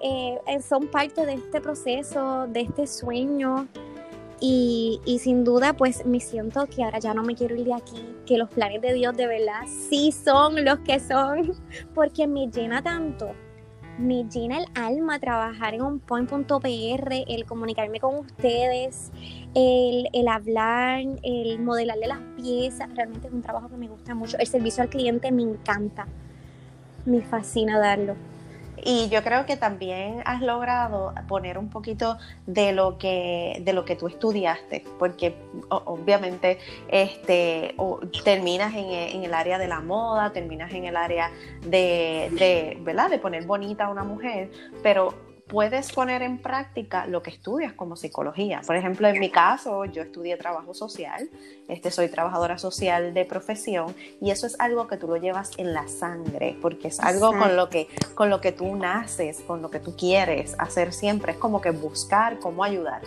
eh, 0.00 0.60
son 0.68 0.88
parte 0.88 1.24
de 1.24 1.34
este 1.34 1.60
proceso, 1.60 2.48
de 2.48 2.62
este 2.62 2.88
sueño. 2.88 3.68
Y, 4.40 5.00
y, 5.06 5.20
sin 5.20 5.44
duda, 5.44 5.74
pues 5.74 6.04
me 6.04 6.18
siento 6.18 6.66
que 6.66 6.82
ahora 6.82 6.98
ya 6.98 7.14
no 7.14 7.22
me 7.22 7.36
quiero 7.36 7.54
ir 7.54 7.66
de 7.66 7.74
aquí, 7.74 8.04
que 8.26 8.36
los 8.36 8.50
planes 8.50 8.82
de 8.82 8.92
Dios 8.94 9.16
de 9.16 9.28
verdad 9.28 9.62
sí 9.88 10.10
son 10.10 10.62
los 10.64 10.80
que 10.80 10.98
son, 10.98 11.52
porque 11.94 12.26
me 12.26 12.48
llena 12.48 12.82
tanto 12.82 13.30
me 13.98 14.24
llena 14.24 14.58
el 14.58 14.66
alma 14.74 15.18
trabajar 15.18 15.74
en 15.74 15.82
onpoint.pr, 15.82 17.12
el 17.28 17.44
comunicarme 17.46 18.00
con 18.00 18.16
ustedes, 18.16 19.10
el, 19.54 20.08
el, 20.12 20.28
hablar, 20.28 21.02
el 21.22 21.58
modelarle 21.60 22.06
las 22.06 22.20
piezas. 22.36 22.88
Realmente 22.94 23.28
es 23.28 23.32
un 23.32 23.42
trabajo 23.42 23.68
que 23.68 23.76
me 23.76 23.88
gusta 23.88 24.14
mucho. 24.14 24.36
El 24.38 24.46
servicio 24.46 24.82
al 24.82 24.90
cliente 24.90 25.32
me 25.32 25.42
encanta. 25.42 26.06
Me 27.04 27.22
fascina 27.22 27.78
darlo. 27.78 28.16
Y 28.84 29.08
yo 29.08 29.22
creo 29.22 29.46
que 29.46 29.56
también 29.56 30.22
has 30.24 30.42
logrado 30.42 31.14
poner 31.28 31.58
un 31.58 31.70
poquito 31.70 32.18
de 32.46 32.72
lo 32.72 32.98
que, 32.98 33.62
de 33.64 33.72
lo 33.72 33.84
que 33.84 33.96
tú 33.96 34.06
estudiaste, 34.06 34.84
porque 34.98 35.34
obviamente 35.68 36.58
este, 36.88 37.74
terminas 38.24 38.74
en, 38.74 39.24
el 39.24 39.34
área 39.34 39.58
de 39.58 39.68
la 39.68 39.80
moda, 39.80 40.32
terminas 40.32 40.72
en 40.72 40.84
el 40.84 40.96
área 40.96 41.30
de, 41.62 42.28
de, 42.32 42.78
¿verdad? 42.80 43.10
de 43.10 43.18
poner 43.18 43.44
bonita 43.46 43.86
a 43.86 43.88
una 43.88 44.04
mujer, 44.04 44.50
pero 44.82 45.25
puedes 45.46 45.92
poner 45.92 46.22
en 46.22 46.38
práctica 46.38 47.06
lo 47.06 47.22
que 47.22 47.30
estudias 47.30 47.72
como 47.72 47.96
psicología. 47.96 48.62
Por 48.66 48.76
ejemplo, 48.76 49.06
en 49.08 49.20
mi 49.20 49.30
caso, 49.30 49.84
yo 49.84 50.02
estudié 50.02 50.36
trabajo 50.36 50.74
social, 50.74 51.28
este, 51.68 51.90
soy 51.90 52.08
trabajadora 52.08 52.58
social 52.58 53.14
de 53.14 53.24
profesión 53.24 53.94
y 54.20 54.30
eso 54.30 54.46
es 54.46 54.58
algo 54.58 54.88
que 54.88 54.96
tú 54.96 55.06
lo 55.06 55.16
llevas 55.16 55.52
en 55.56 55.72
la 55.72 55.86
sangre, 55.88 56.56
porque 56.60 56.88
es 56.88 57.00
algo 57.00 57.28
con 57.28 57.56
lo, 57.56 57.70
que, 57.70 57.88
con 58.14 58.28
lo 58.28 58.40
que 58.40 58.52
tú 58.52 58.74
naces, 58.76 59.40
con 59.46 59.62
lo 59.62 59.70
que 59.70 59.78
tú 59.78 59.96
quieres 59.96 60.56
hacer 60.58 60.92
siempre, 60.92 61.32
es 61.32 61.38
como 61.38 61.60
que 61.60 61.70
buscar 61.70 62.38
cómo 62.38 62.64
ayudar. 62.64 63.02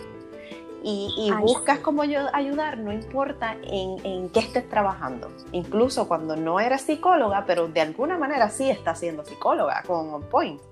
Y, 0.82 1.30
buscas 1.42 1.80
cómo 1.80 2.00
ayudar, 2.00 2.78
no 2.78 2.90
importa 2.90 3.54
en, 3.62 3.98
en, 4.02 4.30
qué 4.30 4.40
estés 4.40 4.66
trabajando. 4.66 5.30
Incluso 5.52 6.08
cuando 6.08 6.36
no 6.36 6.58
eres 6.58 6.80
psicóloga, 6.80 7.44
pero 7.46 7.68
de 7.68 7.82
alguna 7.82 8.16
manera 8.16 8.48
sí 8.48 8.70
estás 8.70 8.98
siendo 8.98 9.22
psicóloga 9.22 9.82
con 9.86 10.08
On 10.14 10.22
Point. 10.22 10.69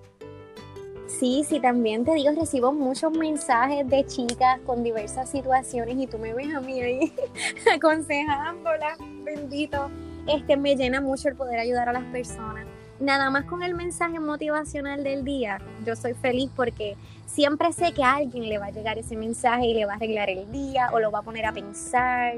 Sí, 1.09 1.43
sí, 1.49 1.59
también 1.59 2.05
te 2.05 2.13
digo, 2.13 2.31
recibo 2.33 2.71
muchos 2.71 3.11
mensajes 3.13 3.89
de 3.89 4.05
chicas 4.05 4.61
con 4.67 4.85
diversas 4.85 5.31
situaciones 5.31 5.97
y 5.97 6.07
tú 6.07 6.19
me 6.19 6.35
ves 6.35 6.55
a 6.55 6.61
mí 6.61 6.83
ahí 6.83 7.15
aconsejándolas, 7.75 8.99
bendito. 9.25 9.91
Este 10.27 10.59
me 10.59 10.77
llena 10.77 11.01
mucho 11.01 11.31
el 11.31 11.35
poder 11.35 11.61
ayudar 11.61 11.89
a 11.89 11.95
las 11.95 12.05
personas. 12.05 12.67
Nada 13.01 13.31
más 13.31 13.45
con 13.45 13.63
el 13.63 13.75
mensaje 13.75 14.21
motivacional 14.21 15.03
del 15.03 15.25
día, 15.25 15.63
yo 15.87 15.97
soy 15.97 16.13
feliz 16.13 16.51
porque 16.55 16.97
siempre 17.25 17.73
sé 17.73 17.93
que 17.93 18.05
a 18.05 18.17
alguien 18.17 18.47
le 18.47 18.59
va 18.59 18.67
a 18.67 18.71
llegar 18.71 18.99
ese 18.99 19.17
mensaje 19.17 19.67
y 19.67 19.75
le 19.75 19.87
va 19.87 19.95
a 19.95 19.97
arreglar 19.97 20.29
el 20.29 20.53
día 20.53 20.91
o 20.93 21.01
lo 21.01 21.11
va 21.11 21.21
a 21.21 21.23
poner 21.23 21.47
a 21.47 21.53
pensar. 21.53 22.35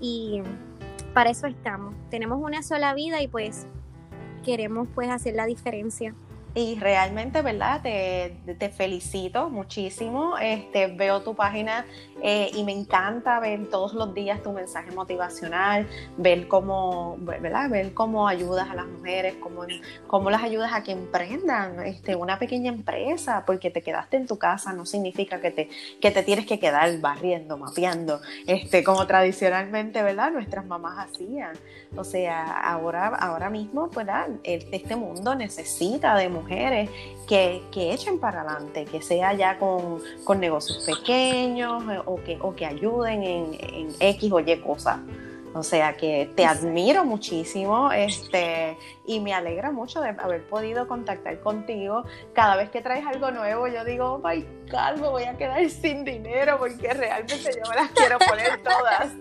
Y 0.00 0.42
para 1.12 1.30
eso 1.30 1.48
estamos. 1.48 1.94
Tenemos 2.08 2.40
una 2.40 2.62
sola 2.62 2.94
vida 2.94 3.20
y 3.20 3.26
pues 3.26 3.66
queremos 4.44 4.86
pues 4.94 5.10
hacer 5.10 5.34
la 5.34 5.46
diferencia. 5.46 6.14
Y 6.52 6.76
realmente, 6.80 7.42
¿verdad? 7.42 7.80
Te, 7.80 8.34
te, 8.58 8.70
felicito 8.70 9.50
muchísimo. 9.50 10.36
Este, 10.38 10.88
veo 10.88 11.20
tu 11.20 11.36
página 11.36 11.86
eh, 12.24 12.50
y 12.52 12.64
me 12.64 12.72
encanta 12.72 13.38
ver 13.38 13.68
todos 13.68 13.94
los 13.94 14.12
días 14.14 14.42
tu 14.42 14.50
mensaje 14.50 14.90
motivacional, 14.90 15.86
ver 16.16 16.48
cómo, 16.48 17.16
¿verdad? 17.20 17.70
Ver 17.70 17.94
cómo 17.94 18.26
ayudas 18.26 18.68
a 18.68 18.74
las 18.74 18.86
mujeres, 18.86 19.36
cómo, 19.40 19.62
cómo 20.08 20.28
las 20.28 20.42
ayudas 20.42 20.72
a 20.72 20.82
que 20.82 20.90
emprendan 20.90 21.86
este, 21.86 22.16
una 22.16 22.40
pequeña 22.40 22.72
empresa, 22.72 23.44
porque 23.46 23.70
te 23.70 23.80
quedaste 23.80 24.16
en 24.16 24.26
tu 24.26 24.36
casa 24.36 24.72
no 24.72 24.86
significa 24.86 25.40
que 25.40 25.52
te, 25.52 25.68
que 26.00 26.10
te 26.10 26.24
tienes 26.24 26.46
que 26.46 26.58
quedar 26.58 26.98
barriendo, 26.98 27.58
mapeando, 27.58 28.20
este, 28.48 28.82
como 28.82 29.06
tradicionalmente, 29.06 30.02
¿verdad? 30.02 30.32
Nuestras 30.32 30.66
mamás 30.66 30.98
hacían. 30.98 31.52
O 31.96 32.02
sea, 32.02 32.44
ahora, 32.60 33.06
ahora 33.06 33.50
mismo, 33.50 33.88
¿verdad? 33.88 34.28
Este 34.42 34.96
mundo 34.96 35.36
necesita 35.36 36.16
de 36.16 36.28
mujeres 36.28 36.39
que, 36.46 37.62
echen 37.74 38.18
para 38.18 38.42
adelante, 38.42 38.84
que 38.84 39.02
sea 39.02 39.32
ya 39.34 39.58
con, 39.58 40.00
negocios 40.38 40.84
pequeños 40.84 41.82
eh, 41.90 42.00
o 42.04 42.16
que, 42.22 42.38
o 42.40 42.54
que 42.54 42.66
ayuden 42.66 43.22
en, 43.22 43.56
en 43.60 43.88
X 44.00 44.32
o 44.32 44.40
Y 44.40 44.56
cosas. 44.60 44.98
O 45.52 45.64
sea 45.64 45.96
que 45.96 46.30
te 46.36 46.44
admiro 46.46 47.04
muchísimo 47.04 47.90
este, 47.90 48.76
y 49.04 49.18
me 49.18 49.34
alegra 49.34 49.72
mucho 49.72 50.00
de 50.00 50.10
haber 50.10 50.44
podido 50.44 50.86
contactar 50.86 51.40
contigo. 51.40 52.04
Cada 52.34 52.54
vez 52.54 52.70
que 52.70 52.80
traes 52.80 53.04
algo 53.04 53.32
nuevo, 53.32 53.66
yo 53.66 53.84
digo, 53.84 54.12
oh 54.12 54.18
my 54.18 54.42
God, 54.70 55.00
me 55.00 55.08
voy 55.08 55.24
a 55.24 55.36
quedar 55.36 55.68
sin 55.68 56.04
dinero 56.04 56.56
porque 56.58 56.94
realmente 56.94 57.50
yo 57.52 57.68
me 57.68 57.74
las 57.74 57.90
quiero 57.90 58.18
poner 58.18 58.62
todas. 58.62 59.12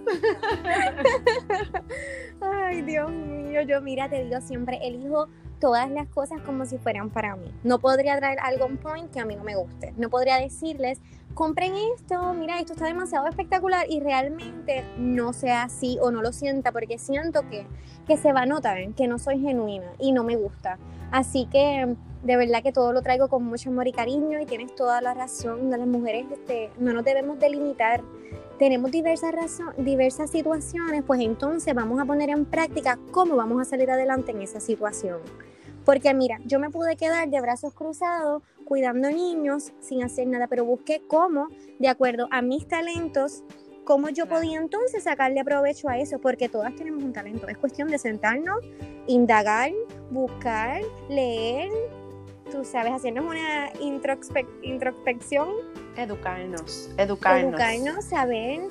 Ay, 2.42 2.84
Dios 2.84 3.10
mío, 3.10 3.64
yo 3.64 3.82
mira, 3.82 4.08
te 4.08 4.24
digo 4.24 4.40
siempre, 4.42 4.80
elijo 4.84 5.28
todas 5.60 5.90
las 5.90 6.08
cosas 6.08 6.42
como 6.42 6.66
si 6.66 6.78
fueran 6.78 7.10
para 7.10 7.36
mí. 7.36 7.54
No 7.64 7.80
podría 7.80 8.18
traer 8.18 8.40
algo 8.42 8.66
en 8.66 8.78
point 8.78 9.12
que 9.12 9.20
a 9.20 9.26
mí 9.26 9.36
no 9.36 9.44
me 9.44 9.56
guste. 9.56 9.94
No 9.98 10.10
podría 10.10 10.38
decirles, 10.38 11.00
compren 11.34 11.74
esto, 11.96 12.34
mira, 12.34 12.60
esto 12.60 12.74
está 12.74 12.86
demasiado 12.86 13.28
espectacular 13.28 13.86
y 13.90 14.00
realmente 14.00 14.84
no 14.98 15.34
sea 15.34 15.64
así 15.64 15.98
o 16.02 16.12
no 16.12 16.22
lo 16.22 16.32
sienta 16.32 16.72
porque 16.72 16.98
siento 16.98 17.48
que, 17.50 17.66
que 18.08 18.18
se 18.18 18.34
va 18.34 18.42
a 18.42 18.46
notar 18.46 18.80
que 18.94 19.08
no 19.08 19.20
soy 19.20 19.40
genuina 19.40 19.92
y 20.00 20.12
no 20.12 20.24
me 20.24 20.36
gusta. 20.36 20.78
Así 21.12 21.46
que 21.46 21.96
de 22.24 22.38
verdad 22.38 22.62
que 22.62 22.72
todo 22.72 22.92
lo 22.92 23.02
traigo 23.02 23.30
con 23.30 23.44
mucho 23.44 23.70
amor 23.70 23.88
y 23.88 23.94
cariño 23.94 24.40
y 24.40 24.46
tienes 24.46 24.76
toda 24.76 25.02
la 25.02 25.14
razón. 25.14 25.70
Las 25.70 25.80
mujeres 25.88 26.26
este, 26.32 26.70
no 26.78 26.94
nos 26.94 27.06
debemos 27.06 27.40
delimitar. 27.40 28.02
Tenemos 28.58 28.92
diversas, 28.92 29.32
razón, 29.32 29.74
diversas 29.78 30.30
situaciones, 30.32 31.04
pues 31.08 31.22
entonces 31.22 31.74
vamos 31.74 32.00
a 32.02 32.06
poner 32.06 32.30
en 32.30 32.44
práctica 32.46 33.00
cómo 33.12 33.38
vamos 33.38 33.62
a 33.62 33.66
salir 33.66 33.90
adelante 33.90 34.32
en 34.32 34.42
esa 34.42 34.60
situación. 34.60 35.20
Porque 35.86 36.14
mira, 36.14 36.40
yo 36.46 36.60
me 36.60 36.70
pude 36.70 36.98
quedar 36.98 37.30
de 37.30 37.40
brazos 37.40 37.74
cruzados 37.74 38.44
cuidando 38.66 39.10
niños 39.10 39.72
sin 39.80 40.04
hacer 40.04 40.28
nada, 40.28 40.48
pero 40.48 40.66
busqué 40.66 41.02
cómo, 41.08 41.48
de 41.80 41.88
acuerdo 41.88 42.28
a 42.32 42.42
mis 42.42 42.68
talentos, 42.68 43.44
cómo 43.86 44.10
yo 44.10 44.28
podía 44.28 44.60
entonces 44.60 45.04
sacarle 45.04 45.44
provecho 45.44 45.90
a 45.90 45.98
eso, 45.98 46.20
porque 46.20 46.50
todas 46.50 46.76
tenemos 46.76 47.02
un 47.02 47.14
talento. 47.14 47.48
Es 47.48 47.58
cuestión 47.58 47.88
de 47.88 47.98
sentarnos, 47.98 48.60
indagar, 49.08 49.72
buscar, 50.12 50.82
leer, 51.10 51.72
tú 52.50 52.64
sabes, 52.66 52.94
hacernos 52.94 53.26
una 53.26 53.72
introspección. 53.80 55.50
Educarnos, 55.96 56.90
educarnos. 56.98 57.50
Educarnos, 57.54 58.06
saber 58.06 58.62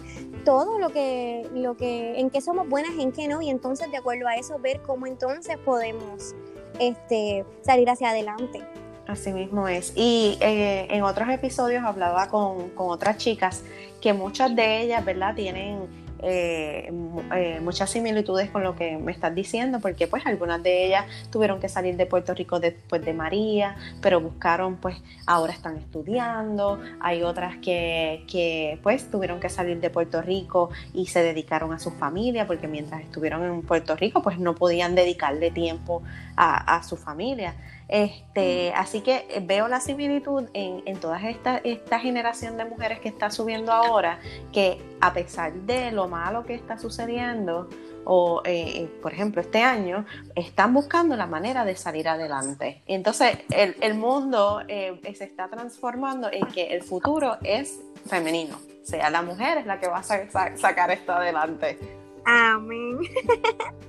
todo 0.45 0.79
lo 0.79 0.91
que, 0.91 1.49
lo 1.55 1.77
que, 1.77 2.19
en 2.19 2.31
qué 2.31 2.41
somos 2.41 2.69
buenas, 2.69 2.93
en 2.99 3.13
qué 3.13 3.29
no, 3.29 3.43
y 3.43 3.51
entonces 3.51 3.91
de 3.91 3.99
acuerdo 3.99 4.27
a 4.29 4.37
eso 4.37 4.59
ver 4.59 4.81
cómo 4.83 5.07
entonces 5.07 5.57
podemos 5.59 6.35
este, 6.79 7.45
salir 7.63 7.89
hacia 7.91 8.11
adelante. 8.11 8.63
Así 9.07 9.33
mismo 9.33 9.69
es. 9.69 9.93
Y 9.97 10.37
eh, 10.41 10.87
en 10.91 11.03
otros 11.03 11.29
episodios 11.31 11.83
hablaba 11.85 12.29
con, 12.29 12.71
con, 12.71 12.91
otras 12.91 13.17
chicas 13.17 13.65
que 14.03 14.13
muchas 14.13 14.55
de 14.55 14.83
ellas, 14.83 15.03
¿verdad? 15.05 15.35
Tienen 15.35 16.08
eh, 16.23 16.93
eh, 17.35 17.61
muchas 17.61 17.91
similitudes 17.91 18.51
con 18.51 18.63
lo 18.63 18.75
que 18.75 18.97
me 18.97 19.13
estás 19.13 19.35
diciendo, 19.35 19.81
porque 19.81 20.07
pues 20.07 20.27
algunas 20.27 20.63
de 20.63 20.87
ellas 20.87 21.05
tuvieron 21.31 21.61
que 21.61 21.69
salir 21.69 21.97
de 21.97 22.07
Puerto 22.07 22.35
Rico 22.35 22.61
después 22.61 23.05
de 23.05 23.13
María, 23.13 23.77
pero 24.01 24.21
buscaron, 24.21 24.77
pues 24.77 24.97
ahora 25.27 25.53
están 25.53 25.77
estudiando, 25.77 26.81
hay 27.01 27.23
otras 27.23 27.57
que, 27.59 28.25
que 28.31 28.79
pues 28.83 29.11
tuvieron 29.11 29.41
que 29.41 29.49
salir 29.49 29.81
de 29.81 29.91
Puerto 29.91 30.23
Rico 30.23 30.71
y 30.93 31.07
se 31.07 31.23
dedicaron 31.23 31.73
a 31.73 31.79
su 31.79 31.91
familia, 31.93 32.47
porque 32.47 32.69
mientras 32.69 33.03
estuvieron 33.03 33.45
en 33.45 33.63
Puerto 33.63 33.97
Rico, 33.97 34.23
pues 34.23 34.39
no 34.39 34.55
podían 34.55 34.95
dedicarle 34.95 35.51
tiempo 35.51 36.03
a, 36.37 36.77
a 36.77 36.83
su 36.83 36.97
familia. 36.97 37.55
Este, 37.89 38.73
así 38.75 39.01
que 39.01 39.27
eh, 39.31 39.43
veo 39.43 39.67
la 39.67 39.81
similitud 39.81 40.45
en, 40.53 40.83
en 40.85 41.01
toda 41.01 41.19
esta, 41.29 41.59
esta 41.59 41.99
generación 41.99 42.59
de 42.59 42.67
mujeres 42.67 43.01
que 43.01 43.09
está 43.09 43.31
subiendo 43.31 43.73
ahora, 43.73 44.21
que 44.53 44.81
a 45.01 45.15
pesar 45.15 45.55
de 45.55 45.91
lo 45.91 46.07
malo 46.07 46.45
que 46.45 46.55
está 46.55 46.79
sucediendo, 46.79 47.69
o 48.05 48.43
eh, 48.45 48.83
eh, 48.83 48.91
por 49.03 49.13
ejemplo 49.13 49.41
este 49.41 49.63
año, 49.63 50.05
están 50.35 50.75
buscando 50.75 51.17
la 51.17 51.27
manera 51.27 51.65
de 51.65 51.77
salir 51.77 52.09
adelante. 52.09 52.83
Entonces 52.87 53.39
el, 53.51 53.75
el 53.81 53.95
mundo 53.95 54.63
se 54.69 55.25
está 55.25 55.49
transformando 55.49 56.31
en 56.31 56.47
que 56.47 56.69
el 56.75 56.83
futuro 56.83 57.39
es 57.43 57.81
femenino, 58.07 58.57
o 58.57 58.87
sea, 58.87 59.11
la 59.11 59.23
mujer 59.23 59.59
es 59.59 59.67
la 59.67 59.81
que 59.81 59.89
va 59.89 59.99
a 59.99 60.03
sacar 60.03 60.91
esto 60.91 61.13
adelante. 61.13 61.79
Amén. 62.25 62.99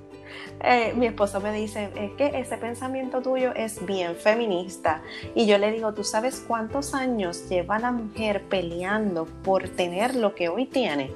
Eh, 0.61 0.93
mi 0.95 1.07
esposo 1.07 1.39
me 1.39 1.53
dice, 1.53 1.89
es 1.95 2.11
que 2.13 2.37
ese 2.39 2.57
pensamiento 2.57 3.21
tuyo 3.21 3.53
es 3.55 3.85
bien 3.85 4.15
feminista. 4.15 5.01
Y 5.33 5.45
yo 5.45 5.57
le 5.57 5.71
digo, 5.71 5.93
¿tú 5.93 6.03
sabes 6.03 6.43
cuántos 6.45 6.93
años 6.93 7.47
lleva 7.49 7.79
la 7.79 7.91
mujer 7.91 8.43
peleando 8.49 9.25
por 9.43 9.69
tener 9.69 10.15
lo 10.15 10.35
que 10.35 10.49
hoy 10.49 10.65
tiene? 10.65 11.11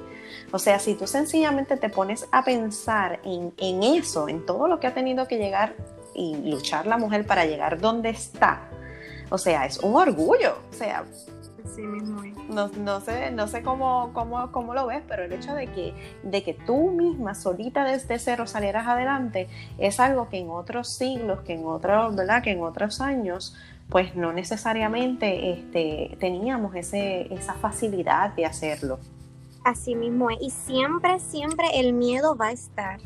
O 0.50 0.58
sea, 0.58 0.78
si 0.78 0.94
tú 0.94 1.06
sencillamente 1.06 1.76
te 1.76 1.88
pones 1.90 2.26
a 2.32 2.44
pensar 2.44 3.20
en, 3.24 3.82
eso, 3.82 4.28
en 4.28 4.46
todo 4.46 4.66
lo 4.66 4.80
que 4.80 4.86
ha 4.86 4.94
tenido 4.94 5.28
que 5.28 5.36
llegar 5.36 5.74
y 6.14 6.36
luchar 6.36 6.86
la 6.86 6.96
mujer 6.96 7.26
para 7.26 7.44
llegar 7.44 7.80
donde 7.80 8.10
está, 8.10 8.68
o 9.30 9.38
sea, 9.38 9.66
es 9.66 9.78
un 9.78 9.94
orgullo. 9.96 10.58
O 10.70 10.72
sea, 10.72 11.04
mismo 11.78 12.22
no, 12.48 12.68
no, 12.68 13.00
sé, 13.00 13.30
no 13.30 13.48
sé 13.48 13.62
cómo, 13.62 14.10
cómo, 14.12 14.50
cómo, 14.52 14.74
lo 14.74 14.86
ves, 14.86 15.02
pero 15.08 15.24
el 15.24 15.32
hecho 15.32 15.54
de 15.54 15.66
que, 15.68 15.94
de 16.22 16.42
que 16.42 16.54
tú 16.54 16.90
misma, 16.90 17.34
solita 17.34 17.84
desde 17.84 18.18
cero, 18.18 18.46
salieras 18.46 18.86
adelante, 18.86 19.48
es 19.78 19.98
algo 20.00 20.28
que 20.28 20.38
en 20.38 20.50
otros 20.50 20.88
siglos, 20.88 21.40
que 21.40 21.54
en 21.54 21.64
otros, 21.64 22.14
¿verdad? 22.14 22.42
Que 22.42 22.52
en 22.52 22.62
otros 22.62 23.00
años, 23.00 23.56
pues 23.88 24.14
no 24.14 24.32
necesariamente 24.32 25.52
este, 25.52 26.16
teníamos 26.20 26.74
ese, 26.74 27.32
esa 27.34 27.54
facilidad 27.54 28.34
de 28.34 28.46
hacerlo. 28.46 28.98
Así 29.64 29.94
mismo 29.94 30.30
es. 30.30 30.38
Y 30.40 30.50
siempre, 30.50 31.18
siempre 31.20 31.66
el 31.74 31.94
miedo 31.94 32.36
va 32.36 32.48
a 32.48 32.52
estar 32.52 33.00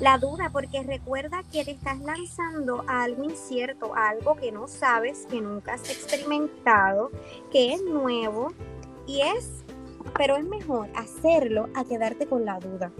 la 0.00 0.18
duda, 0.18 0.50
porque 0.52 0.82
recuerda 0.82 1.42
que 1.50 1.64
te 1.64 1.70
estás 1.70 1.98
lanzando 2.00 2.84
a 2.86 3.04
algo 3.04 3.24
incierto, 3.24 3.94
a 3.94 4.10
algo 4.10 4.36
que 4.36 4.52
no 4.52 4.68
sabes, 4.68 5.26
que 5.30 5.40
nunca 5.40 5.74
has 5.74 5.88
experimentado, 5.88 7.10
que 7.50 7.72
es 7.72 7.82
nuevo 7.82 8.52
y 9.06 9.22
es, 9.22 9.64
pero 10.16 10.36
es 10.36 10.44
mejor 10.44 10.88
hacerlo 10.94 11.68
a 11.74 11.84
quedarte 11.84 12.26
con 12.26 12.44
la 12.44 12.58
duda. 12.58 12.92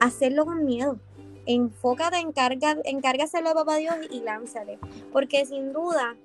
Hacerlo 0.00 0.44
con 0.44 0.64
miedo. 0.64 0.98
Enfócate, 1.46 2.18
encarga, 2.18 2.76
encárgaselo 2.84 3.50
a 3.50 3.54
papá 3.54 3.76
Dios 3.76 3.96
y 4.10 4.20
lánzale, 4.20 4.78
porque 5.12 5.46
sin 5.46 5.72
duda 5.72 6.16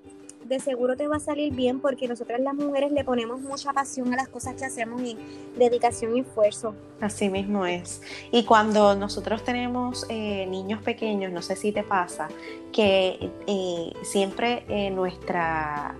de 0.50 0.58
seguro 0.58 0.96
te 0.96 1.06
va 1.06 1.16
a 1.16 1.20
salir 1.20 1.54
bien 1.54 1.78
porque 1.78 2.08
nosotras 2.08 2.40
las 2.40 2.54
mujeres 2.54 2.90
le 2.90 3.04
ponemos 3.04 3.40
mucha 3.40 3.72
pasión 3.72 4.12
a 4.12 4.16
las 4.16 4.28
cosas 4.28 4.56
que 4.56 4.64
hacemos 4.64 5.00
y 5.00 5.16
dedicación 5.56 6.16
y 6.16 6.20
esfuerzo. 6.20 6.74
Así 7.00 7.28
mismo 7.28 7.64
es. 7.64 8.02
Y 8.32 8.44
cuando 8.44 8.96
nosotros 8.96 9.44
tenemos 9.44 10.04
eh, 10.08 10.46
niños 10.46 10.82
pequeños, 10.82 11.32
no 11.32 11.40
sé 11.40 11.54
si 11.54 11.70
te 11.70 11.84
pasa, 11.84 12.28
que 12.72 13.30
eh, 13.46 13.92
siempre 14.02 14.64
eh, 14.68 14.90
nuestra, 14.90 15.94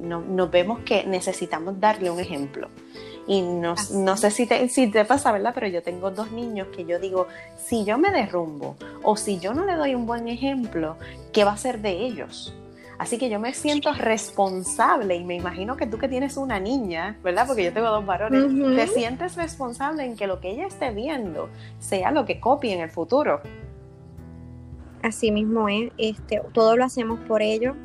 nos 0.00 0.50
vemos 0.50 0.80
que 0.80 1.04
necesitamos 1.04 1.80
darle 1.80 2.08
un 2.10 2.20
ejemplo. 2.20 2.68
Y 3.26 3.42
no, 3.42 3.74
no 3.92 4.16
sé 4.16 4.30
si 4.30 4.46
te, 4.46 4.68
si 4.68 4.88
te 4.88 5.04
pasa, 5.04 5.32
¿verdad? 5.32 5.50
Pero 5.52 5.66
yo 5.66 5.82
tengo 5.82 6.12
dos 6.12 6.30
niños 6.30 6.68
que 6.68 6.84
yo 6.84 7.00
digo, 7.00 7.26
si 7.56 7.84
yo 7.84 7.98
me 7.98 8.12
derrumbo 8.12 8.76
o 9.02 9.16
si 9.16 9.40
yo 9.40 9.52
no 9.52 9.66
le 9.66 9.74
doy 9.74 9.96
un 9.96 10.06
buen 10.06 10.28
ejemplo, 10.28 10.96
¿qué 11.32 11.42
va 11.42 11.50
a 11.50 11.56
ser 11.56 11.80
de 11.80 11.90
ellos? 12.06 12.54
Así 12.98 13.18
que 13.18 13.28
yo 13.28 13.38
me 13.38 13.52
siento 13.52 13.92
responsable 13.92 15.16
y 15.16 15.24
me 15.24 15.34
imagino 15.34 15.76
que 15.76 15.86
tú 15.86 15.98
que 15.98 16.08
tienes 16.08 16.36
una 16.36 16.58
niña, 16.58 17.18
¿verdad? 17.22 17.46
Porque 17.46 17.64
yo 17.64 17.72
tengo 17.72 17.88
dos 17.88 18.06
varones, 18.06 18.44
te 18.74 18.86
sientes 18.86 19.36
responsable 19.36 20.04
en 20.04 20.16
que 20.16 20.26
lo 20.26 20.40
que 20.40 20.50
ella 20.50 20.66
esté 20.66 20.90
viendo 20.92 21.50
sea 21.78 22.10
lo 22.10 22.24
que 22.24 22.40
copie 22.40 22.72
en 22.72 22.80
el 22.80 22.90
futuro. 22.90 23.40
Así 25.02 25.30
mismo 25.30 25.68
es, 25.68 25.92
este, 25.98 26.40
todo 26.52 26.76
lo 26.76 26.84
hacemos 26.84 27.20
por 27.20 27.42
ellos. 27.42 27.76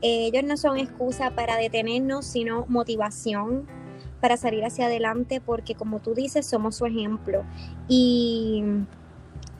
ellos 0.00 0.42
no 0.42 0.56
son 0.56 0.78
excusa 0.78 1.30
para 1.30 1.56
detenernos, 1.56 2.26
sino 2.26 2.66
motivación 2.68 3.68
para 4.20 4.36
salir 4.36 4.64
hacia 4.64 4.86
adelante, 4.86 5.40
porque 5.40 5.74
como 5.74 6.00
tú 6.00 6.14
dices, 6.14 6.46
somos 6.46 6.76
su 6.76 6.86
ejemplo. 6.86 7.44
Y 7.88 8.64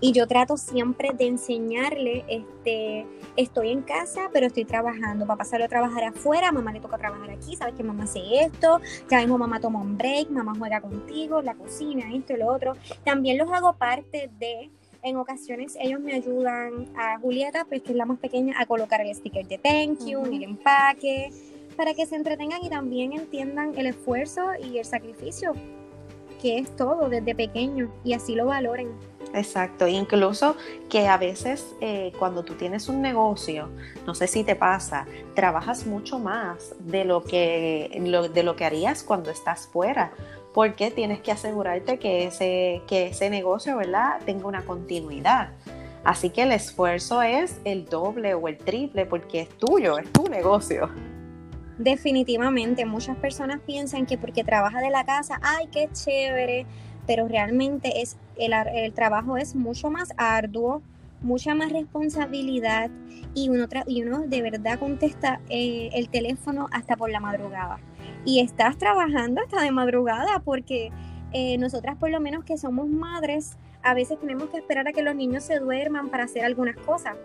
y 0.02 0.10
yo 0.10 0.26
trato 0.26 0.56
siempre 0.56 1.10
de 1.16 1.28
enseñarle, 1.28 2.24
este, 2.26 3.06
estoy 3.36 3.70
en 3.70 3.82
casa, 3.82 4.28
pero 4.32 4.48
estoy 4.48 4.64
trabajando. 4.64 5.28
Papá 5.28 5.44
salió 5.44 5.66
a 5.66 5.68
trabajar 5.68 6.02
afuera, 6.02 6.50
mamá 6.50 6.72
le 6.72 6.80
toca 6.80 6.98
trabajar 6.98 7.30
aquí, 7.30 7.54
sabes 7.54 7.76
que 7.76 7.84
mamá 7.84 8.02
hace 8.02 8.40
esto, 8.40 8.80
ya 9.08 9.20
mismo 9.20 9.38
mamá 9.38 9.60
toma 9.60 9.80
un 9.80 9.96
break, 9.96 10.28
mamá 10.30 10.54
juega 10.58 10.80
contigo, 10.80 11.40
la 11.40 11.54
cocina, 11.54 12.12
esto 12.12 12.32
y 12.32 12.38
lo 12.38 12.48
otro. 12.48 12.72
También 13.04 13.38
los 13.38 13.48
hago 13.52 13.74
parte 13.74 14.28
de 14.40 14.70
en 15.04 15.16
ocasiones 15.16 15.76
ellos 15.80 16.00
me 16.00 16.14
ayudan 16.14 16.88
a 16.96 17.20
Julieta, 17.20 17.64
pues 17.64 17.82
que 17.82 17.92
es 17.92 17.96
la 17.96 18.04
más 18.04 18.18
pequeña, 18.18 18.54
a 18.58 18.66
colocar 18.66 19.00
el 19.02 19.14
sticker 19.14 19.46
de 19.46 19.58
thank 19.58 20.04
you, 20.04 20.24
el 20.24 20.42
empaque, 20.42 21.30
para 21.76 21.94
que 21.94 22.06
se 22.06 22.16
entretengan 22.16 22.60
y 22.64 22.68
también 22.68 23.12
entiendan 23.12 23.72
el 23.78 23.86
esfuerzo 23.86 24.42
y 24.60 24.78
el 24.78 24.84
sacrificio 24.84 25.54
que 26.42 26.58
es 26.58 26.74
todo 26.76 27.08
desde 27.08 27.36
pequeño 27.36 27.88
y 28.04 28.14
así 28.14 28.34
lo 28.34 28.46
valoren. 28.46 28.90
Exacto, 29.32 29.86
incluso 29.86 30.56
que 30.90 31.06
a 31.06 31.16
veces 31.16 31.74
eh, 31.80 32.12
cuando 32.18 32.42
tú 32.42 32.54
tienes 32.54 32.88
un 32.88 33.00
negocio, 33.00 33.68
no 34.06 34.14
sé 34.14 34.26
si 34.26 34.44
te 34.44 34.56
pasa, 34.56 35.06
trabajas 35.34 35.86
mucho 35.86 36.18
más 36.18 36.74
de 36.80 37.04
lo 37.04 37.22
que, 37.22 37.90
de 38.34 38.42
lo 38.42 38.56
que 38.56 38.64
harías 38.64 39.04
cuando 39.04 39.30
estás 39.30 39.68
fuera, 39.68 40.12
porque 40.52 40.90
tienes 40.90 41.20
que 41.20 41.32
asegurarte 41.32 41.98
que 41.98 42.26
ese, 42.26 42.82
que 42.86 43.06
ese 43.06 43.30
negocio, 43.30 43.76
¿verdad?, 43.76 44.20
tenga 44.26 44.46
una 44.46 44.66
continuidad. 44.66 45.52
Así 46.04 46.30
que 46.30 46.42
el 46.42 46.52
esfuerzo 46.52 47.22
es 47.22 47.60
el 47.64 47.86
doble 47.86 48.34
o 48.34 48.48
el 48.48 48.58
triple 48.58 49.06
porque 49.06 49.42
es 49.42 49.48
tuyo, 49.50 49.96
es 49.96 50.12
tu 50.12 50.24
negocio. 50.24 50.90
Definitivamente, 51.78 52.84
muchas 52.84 53.16
personas 53.16 53.60
piensan 53.60 54.06
que 54.06 54.18
porque 54.18 54.44
trabaja 54.44 54.80
de 54.80 54.90
la 54.90 55.04
casa, 55.04 55.40
ay, 55.42 55.68
qué 55.72 55.88
chévere, 55.92 56.66
pero 57.06 57.28
realmente 57.28 58.02
es 58.02 58.16
el, 58.36 58.92
trabajo 58.92 59.36
es 59.36 59.54
mucho 59.54 59.90
más 59.90 60.12
arduo, 60.16 60.82
mucha 61.22 61.54
más 61.54 61.72
responsabilidad 61.72 62.90
y 63.34 63.48
uno, 63.48 63.66
y 63.86 64.02
uno 64.02 64.20
de 64.26 64.42
verdad 64.42 64.78
contesta 64.78 65.40
eh, 65.48 65.90
el 65.94 66.08
teléfono 66.08 66.68
hasta 66.72 66.96
por 66.96 67.10
la 67.10 67.20
madrugada. 67.20 67.78
Y 68.24 68.40
estás 68.40 68.76
trabajando 68.78 69.40
hasta 69.40 69.62
de 69.62 69.72
madrugada 69.72 70.40
porque 70.44 70.90
eh, 71.32 71.56
nosotras 71.58 71.96
por 71.96 72.10
lo 72.10 72.20
menos 72.20 72.44
que 72.44 72.58
somos 72.58 72.88
madres, 72.88 73.56
a 73.82 73.94
veces 73.94 74.18
tenemos 74.20 74.50
que 74.50 74.58
esperar 74.58 74.86
a 74.88 74.92
que 74.92 75.02
los 75.02 75.14
niños 75.14 75.44
se 75.44 75.58
duerman 75.58 76.08
para 76.10 76.24
hacer 76.24 76.44
algunas 76.44 76.76
cosas. 76.76 77.16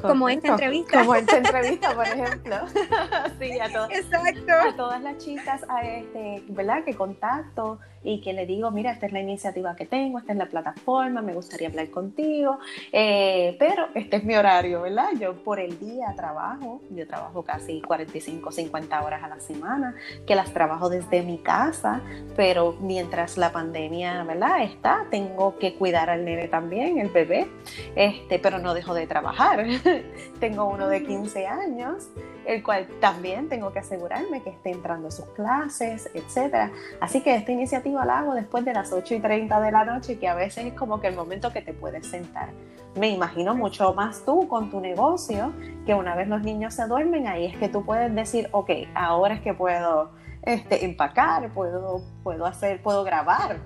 Como 0.00 0.28
esta 0.28 0.48
entrevista. 0.48 1.00
Como 1.00 1.14
esta 1.14 1.38
entrevista, 1.38 1.94
por 1.94 2.06
ejemplo. 2.06 2.56
sí, 3.40 3.58
a, 3.58 3.66
Exacto. 3.66 4.52
a 4.52 4.76
todas 4.76 5.02
las 5.02 5.18
chicas 5.18 5.62
a 5.68 5.82
este, 5.82 6.42
¿verdad? 6.48 6.84
que 6.84 6.94
contacto 6.94 7.78
y 8.06 8.20
que 8.20 8.32
le 8.32 8.46
digo, 8.46 8.70
mira, 8.70 8.92
esta 8.92 9.06
es 9.06 9.12
la 9.12 9.20
iniciativa 9.20 9.74
que 9.74 9.84
tengo, 9.84 10.20
esta 10.20 10.32
es 10.32 10.38
la 10.38 10.46
plataforma, 10.46 11.22
me 11.22 11.34
gustaría 11.34 11.66
hablar 11.66 11.90
contigo, 11.90 12.60
eh, 12.92 13.56
pero 13.58 13.88
este 13.94 14.18
es 14.18 14.24
mi 14.24 14.36
horario, 14.36 14.82
¿verdad? 14.82 15.08
Yo 15.18 15.34
por 15.42 15.58
el 15.58 15.76
día 15.80 16.14
trabajo, 16.14 16.80
yo 16.90 17.04
trabajo 17.08 17.42
casi 17.42 17.82
45, 17.82 18.52
50 18.52 19.02
horas 19.02 19.24
a 19.24 19.28
la 19.28 19.40
semana, 19.40 19.96
que 20.24 20.36
las 20.36 20.52
trabajo 20.52 20.88
desde 20.88 21.22
mi 21.22 21.38
casa, 21.38 22.00
pero 22.36 22.76
mientras 22.80 23.36
la 23.38 23.50
pandemia, 23.50 24.22
¿verdad? 24.22 24.62
Está, 24.62 25.06
tengo 25.10 25.58
que 25.58 25.74
cuidar 25.74 26.08
al 26.08 26.24
nene 26.24 26.46
también, 26.46 26.98
el 26.98 27.08
bebé, 27.08 27.48
este, 27.96 28.38
pero 28.38 28.60
no 28.60 28.72
dejo 28.72 28.94
de 28.94 29.08
trabajar. 29.08 29.66
tengo 30.40 30.66
uno 30.66 30.88
de 30.88 31.02
15 31.02 31.46
años, 31.48 32.08
el 32.46 32.62
cual 32.62 32.86
también 33.00 33.48
tengo 33.48 33.72
que 33.72 33.80
asegurarme 33.80 34.42
que 34.42 34.50
esté 34.50 34.70
entrando 34.70 35.08
a 35.08 35.10
sus 35.10 35.26
clases, 35.30 36.10
etc. 36.14 36.72
Así 37.00 37.20
que 37.22 37.34
esta 37.34 37.52
iniciativa 37.52 38.04
la 38.04 38.20
hago 38.20 38.34
después 38.34 38.64
de 38.64 38.72
las 38.72 38.92
8 38.92 39.14
y 39.14 39.20
30 39.20 39.60
de 39.60 39.72
la 39.72 39.84
noche, 39.84 40.18
que 40.18 40.28
a 40.28 40.34
veces 40.34 40.66
es 40.66 40.72
como 40.74 41.00
que 41.00 41.08
el 41.08 41.16
momento 41.16 41.52
que 41.52 41.62
te 41.62 41.74
puedes 41.74 42.06
sentar. 42.06 42.50
Me 42.98 43.08
imagino 43.08 43.54
mucho 43.54 43.92
más 43.94 44.24
tú 44.24 44.48
con 44.48 44.70
tu 44.70 44.80
negocio, 44.80 45.52
que 45.84 45.94
una 45.94 46.14
vez 46.14 46.28
los 46.28 46.42
niños 46.42 46.74
se 46.74 46.86
duermen, 46.86 47.26
ahí 47.26 47.46
es 47.46 47.56
que 47.58 47.68
tú 47.68 47.84
puedes 47.84 48.14
decir, 48.14 48.48
ok, 48.52 48.70
ahora 48.94 49.34
es 49.34 49.40
que 49.40 49.52
puedo 49.52 50.12
este, 50.42 50.84
empacar, 50.84 51.52
puedo, 51.52 52.02
puedo 52.22 52.46
hacer, 52.46 52.80
puedo 52.82 53.04
grabar. 53.04 53.58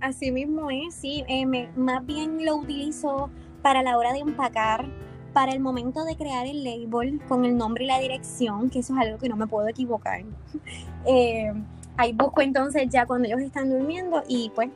Así 0.00 0.30
mismo 0.30 0.70
es, 0.70 0.94
sí, 0.94 1.24
eh, 1.28 1.44
más 1.76 2.06
bien 2.06 2.44
lo 2.46 2.56
utilizo 2.56 3.28
para 3.60 3.82
la 3.82 3.98
hora 3.98 4.14
de 4.14 4.20
empacar, 4.20 4.86
para 5.32 5.52
el 5.52 5.60
momento 5.60 6.04
de 6.04 6.16
crear 6.16 6.46
el 6.46 6.64
label 6.64 7.20
con 7.28 7.44
el 7.44 7.56
nombre 7.56 7.84
y 7.84 7.86
la 7.86 7.98
dirección, 7.98 8.70
que 8.70 8.80
eso 8.80 8.94
es 8.94 9.00
algo 9.00 9.18
que 9.18 9.28
no 9.28 9.36
me 9.36 9.46
puedo 9.46 9.68
equivocar. 9.68 10.22
eh, 11.06 11.52
ahí 11.96 12.12
busco 12.12 12.40
entonces 12.40 12.88
ya 12.88 13.06
cuando 13.06 13.28
ellos 13.28 13.40
están 13.40 13.70
durmiendo 13.70 14.22
y 14.28 14.50
pues 14.54 14.70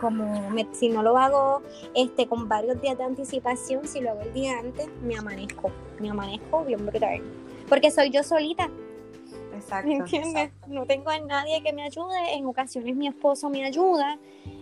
como 0.00 0.50
si 0.72 0.88
no 0.88 1.02
lo 1.02 1.16
hago 1.16 1.62
este 1.94 2.26
con 2.26 2.48
varios 2.48 2.80
días 2.80 2.98
de 2.98 3.04
anticipación, 3.04 3.86
si 3.86 4.00
lo 4.00 4.10
hago 4.10 4.22
el 4.22 4.32
día 4.32 4.58
antes, 4.58 4.88
me 5.02 5.16
amanezco, 5.16 5.70
me 6.00 6.10
amanezco 6.10 6.64
bien 6.64 6.84
brutal. 6.84 7.22
Porque 7.68 7.90
soy 7.90 8.10
yo 8.10 8.22
solita. 8.22 8.70
Exacto. 9.54 9.90
entiendes? 9.90 10.50
No 10.68 10.84
tengo 10.86 11.10
a 11.10 11.18
nadie 11.18 11.62
que 11.62 11.72
me 11.72 11.82
ayude. 11.82 12.34
En 12.34 12.46
ocasiones 12.46 12.94
mi 12.94 13.08
esposo 13.08 13.48
me 13.48 13.64
ayuda. 13.64 14.18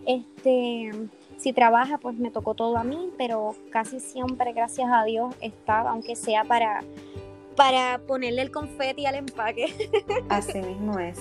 Este, 0.07 0.91
si 1.39 1.53
trabaja, 1.53 1.99
pues 1.99 2.17
me 2.17 2.31
tocó 2.31 2.55
todo 2.55 2.77
a 2.77 2.85
mí, 2.85 3.11
pero 3.19 3.55
casi 3.71 4.01
siempre, 4.01 4.53
gracias 4.53 4.89
a 4.93 5.05
Dios, 5.05 5.35
está, 5.41 5.81
aunque 5.81 6.17
sea 6.17 6.45
para 6.45 6.83
para 7.57 7.99
ponerle 8.07 8.43
el 8.43 8.51
confeti 8.51 9.07
al 9.07 9.17
empaque. 9.17 9.73
Así 10.29 10.61
mismo 10.61 10.99
es. 10.99 11.21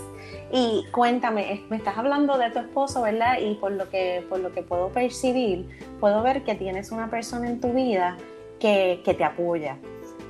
Y 0.52 0.86
cuéntame, 0.91 1.62
me 1.69 1.78
estás 1.78 1.97
hablando 1.97 2.38
de 2.38 2.49
tu 2.52 2.60
esposo, 2.60 3.02
¿verdad? 3.02 3.39
Y 3.39 3.56
por 3.56 3.71
lo 3.71 3.89
que, 3.89 4.26
por 4.30 4.39
lo 4.39 4.52
que 4.52 4.62
puedo 4.62 4.89
percibir, 4.89 5.67
puedo 5.99 6.21
ver 6.21 6.43
que 6.43 6.56
tienes 6.56 6.91
una 6.91 7.10
persona 7.10 7.49
en 7.49 7.60
tu 7.60 7.73
vida 7.73 8.17
que, 8.60 9.02
te 9.06 9.23
apoya. 9.23 9.78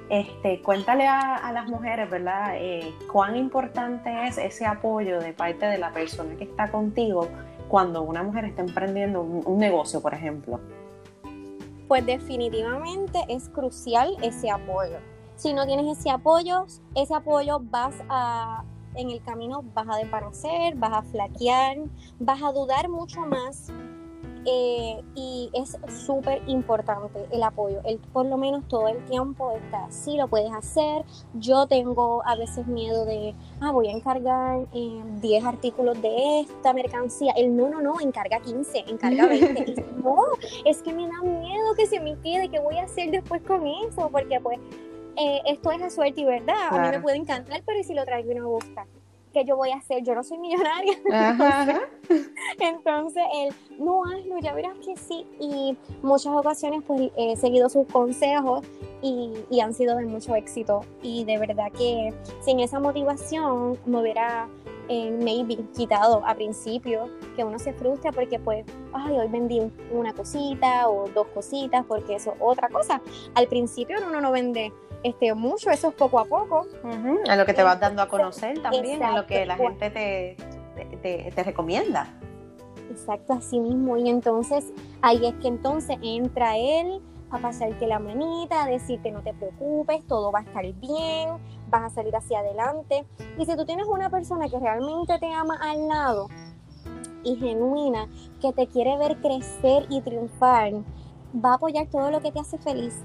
Este, 0.10 0.62
cuéntale 0.62 1.08
a, 1.08 1.52
las 1.54 1.68
mujeres, 1.68 2.10
¿verdad? 2.10 2.56
Eh, 2.58 2.94
cuán 3.12 3.36
importante 3.36 4.28
es 4.28 4.38
ese 4.38 4.66
apoyo 4.66 5.20
de 5.20 5.34
parte 5.34 5.66
de 5.66 5.78
la 5.78 5.92
persona 5.92 6.36
que 6.36 6.44
está 6.44 6.70
contigo 6.70 7.30
cuando 7.74 8.04
una 8.04 8.22
mujer 8.22 8.46
está 8.46 8.62
emprendiendo 8.62 9.22
un 9.22 9.58
negocio, 9.58 10.00
por 10.00 10.14
ejemplo 10.14 10.60
pues 11.88 12.06
definitivamente 12.06 13.20
es 13.30 13.50
crucial 13.50 14.16
ese 14.22 14.50
apoyo. 14.50 14.98
Si 15.36 15.54
no 15.54 15.66
tienes 15.66 16.00
ese 16.00 16.10
apoyo, 16.10 16.66
ese 16.96 17.14
apoyo 17.14 17.60
vas 17.60 17.96
a, 18.10 18.64
en 18.96 19.10
el 19.12 19.22
camino 19.24 19.64
vas 19.74 19.88
a 19.90 19.98
desparecer, 19.98 20.76
vas 20.76 20.92
a 20.92 21.02
flaquear, 21.04 21.78
vas 22.20 22.42
a 22.42 22.52
dudar 22.52 22.90
mucho 22.90 23.22
más 23.22 23.72
eh, 24.46 25.02
y 25.16 25.50
es 25.54 25.78
súper 26.06 26.42
importante 26.48 27.26
el 27.32 27.44
apoyo. 27.44 27.82
El, 27.86 28.00
por 28.00 28.26
lo 28.26 28.38
menos 28.38 28.68
todo 28.68 28.88
el 28.88 29.04
tiempo 29.06 29.52
está, 29.52 29.90
sí 29.90 30.18
lo 30.18 30.28
puedes 30.28 30.52
hacer. 30.52 31.04
Yo 31.34 31.68
tengo 31.68 32.22
a 32.26 32.36
veces 32.36 32.68
miedo 32.68 33.06
de, 33.06 33.34
ah, 33.62 33.72
voy 33.72 33.88
a 33.88 33.92
encargar 33.92 34.68
10 34.72 34.74
eh, 35.24 35.46
artículos 35.46 36.02
de 36.02 36.42
esta 36.42 36.74
mercancía. 36.74 37.34
El 37.36 37.56
no, 37.56 37.70
no, 37.70 37.82
no, 37.82 38.00
encarga 38.00 38.40
15, 38.40 38.86
encarga 38.88 39.28
20. 39.28 39.86
no, 40.04 40.18
es 40.66 40.82
que 40.82 40.94
me 40.94 41.08
da 41.08 41.22
miedo 41.22 41.74
que 41.76 41.88
se 41.88 42.00
me 42.00 42.20
quede, 42.20 42.50
¿qué 42.50 42.60
voy 42.60 42.78
a 42.78 42.84
hacer 42.84 43.12
después 43.12 43.42
con 43.44 43.66
eso? 43.66 44.10
Porque 44.10 44.40
pues 44.42 44.60
eh, 45.16 45.42
esto 45.46 45.72
es 45.72 45.82
a 45.82 45.90
suerte 45.90 46.22
y 46.22 46.26
verdad. 46.26 46.68
A 46.70 46.80
mí 46.80 46.90
me 46.90 47.00
puede 47.00 47.18
encantar, 47.18 47.62
pero 47.66 47.84
si 47.84 47.94
lo 47.94 48.04
traigo 48.04 48.32
y 48.32 48.36
no 48.36 48.42
me 48.42 48.50
gusta? 48.50 48.86
Que 49.34 49.44
yo 49.44 49.58
voy 49.58 49.72
a 49.72 49.78
hacer? 49.78 50.04
Yo 50.04 50.16
no 50.16 50.24
soy 50.24 50.38
millonaria. 50.38 50.94
Entonces, 52.60 53.24
él, 53.36 53.54
no 53.80 54.04
hazlo, 54.06 54.40
ya 54.40 54.54
verás 54.54 54.78
que 54.86 54.96
sí. 54.96 55.26
Y 55.40 55.76
muchas 56.02 56.34
ocasiones, 56.34 56.82
pues, 56.86 57.12
he 57.18 57.36
seguido 57.36 57.68
sus 57.70 57.88
consejos 57.88 58.66
y, 59.02 59.60
han 59.60 59.74
sido 59.74 59.96
de 59.98 60.06
mucho 60.06 60.36
éxito. 60.36 60.82
Y 61.02 61.26
de 61.26 61.38
verdad 61.38 61.72
que 61.72 62.14
sin 62.42 62.60
esa 62.60 62.80
motivación 62.80 63.78
me 63.86 64.02
hubiera 64.02 64.48
eh, 64.90 65.12
maybe 65.12 65.58
quitado 65.74 66.22
a 66.26 66.36
principio 66.36 67.10
que 67.38 67.44
uno 67.46 67.58
se 67.58 67.72
frustra 67.72 68.12
porque 68.12 68.38
pues, 68.38 68.66
ay, 68.92 69.18
hoy 69.18 69.30
vendí 69.30 69.62
una 69.92 70.14
cosita 70.14 70.90
o 70.90 71.08
dos 71.08 71.28
cositas 71.28 71.86
porque 71.86 72.16
eso 72.16 72.34
otra 72.40 72.68
cosa. 72.70 73.02
Al 73.36 73.48
principio 73.48 73.98
uno 74.06 74.20
no 74.20 74.32
vende 74.32 74.74
este, 75.04 75.34
mucho, 75.34 75.70
eso 75.70 75.90
es 75.90 75.94
poco 75.96 76.20
a 76.20 76.26
poco. 76.26 76.66
A 77.30 77.36
lo 77.36 77.46
que 77.46 77.54
te 77.54 77.62
vas 77.62 77.80
dando 77.80 78.02
a 78.02 78.08
conocer 78.08 78.62
también, 78.62 79.04
a 79.04 79.18
lo 79.18 79.28
que 79.28 79.46
la 79.46 79.58
gente 79.58 79.90
te, 79.90 81.32
te, 81.32 81.44
recomienda. 81.44 82.08
Exacto, 82.90 83.34
así 83.34 83.60
mismo. 83.60 83.98
Y 83.98 84.10
entonces 84.10 84.72
ahí 85.02 85.26
es 85.26 85.34
que 85.36 85.50
entonces 85.50 85.98
entra 86.02 86.58
él 86.58 87.02
a 87.32 87.40
pasarte 87.40 87.86
la 87.88 88.00
manita, 88.00 88.64
a 88.64 88.68
decirte 88.68 89.12
no 89.12 89.22
te 89.22 89.34
preocupes, 89.34 90.06
todo 90.08 90.32
va 90.32 90.40
a 90.40 90.44
estar 90.44 90.64
bien, 90.74 91.38
vas 91.70 91.84
a 91.84 91.90
salir 91.90 92.16
hacia 92.16 92.40
adelante. 92.40 93.06
Y 93.38 93.46
si 93.46 93.58
tú 93.58 93.66
tienes 93.66 93.88
una 93.88 94.10
persona 94.10 94.48
que 94.48 94.60
realmente 94.60 95.20
te 95.20 95.34
ama 95.34 95.58
al 95.62 95.88
lado 95.88 96.30
y 97.24 97.36
genuina, 97.36 98.08
que 98.40 98.54
te 98.54 98.68
quiere 98.68 98.98
ver 98.98 99.18
crecer 99.18 99.86
y 99.90 100.02
triunfar, 100.02 100.74
va 101.34 101.52
a 101.52 101.56
apoyar 101.56 101.88
todo 101.88 102.12
lo 102.12 102.22
que 102.22 102.32
te 102.32 102.40
hace 102.40 102.58
feliz 102.58 103.04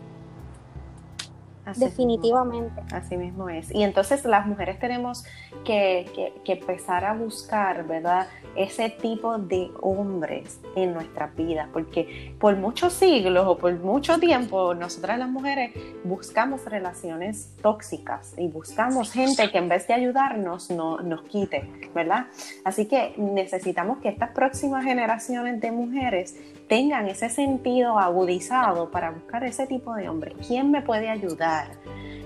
Definitivamente. 1.77 2.83
así 2.93 3.17
mismo 3.17 3.49
es. 3.49 3.71
Y 3.75 3.83
entonces 3.83 4.25
las 4.25 4.47
mujeres 4.47 4.79
tenemos 4.79 5.25
que, 5.65 6.33
empezar 6.47 7.05
a 7.05 7.13
buscar, 7.13 7.87
¿verdad? 7.87 8.27
Ese 8.57 8.91
tipo 8.91 9.39
de 9.39 9.71
hombres 9.81 10.61
en 10.75 10.95
nuestra 10.95 11.29
vida, 11.29 11.69
porque 11.73 12.35
por 12.41 12.57
muchos 12.57 12.95
siglos 12.95 13.47
o 13.47 13.59
por 13.59 13.79
mucho 13.79 14.19
tiempo 14.19 14.75
nosotras 14.75 15.19
las 15.19 15.29
mujeres 15.29 15.73
buscamos 16.05 16.65
relaciones 16.65 17.55
tóxicas 17.63 18.35
y 18.37 18.49
buscamos 18.49 19.13
gente 19.13 19.51
que 19.51 19.59
en 19.59 19.69
vez 19.69 19.87
de 19.87 19.95
ayudarnos 19.95 20.71
no, 20.71 20.99
nos 21.01 21.23
quite, 21.23 21.69
¿verdad? 21.95 22.27
Así 22.65 22.87
que 22.87 23.15
necesitamos 23.17 23.99
que 23.99 24.09
estas 24.09 24.31
próximas 24.31 24.85
generaciones 24.85 25.61
de 25.61 25.71
mujeres 25.71 26.37
tengan 26.69 27.09
ese 27.09 27.31
sentido 27.31 27.99
agudizado 27.99 28.91
para 28.91 29.11
buscar 29.11 29.43
ese 29.45 29.67
tipo 29.67 29.95
de 29.95 30.09
hombre. 30.09 30.35
¿Quién 30.47 30.71
me 30.71 30.83
puede 30.83 31.09
ayudar? 31.09 31.71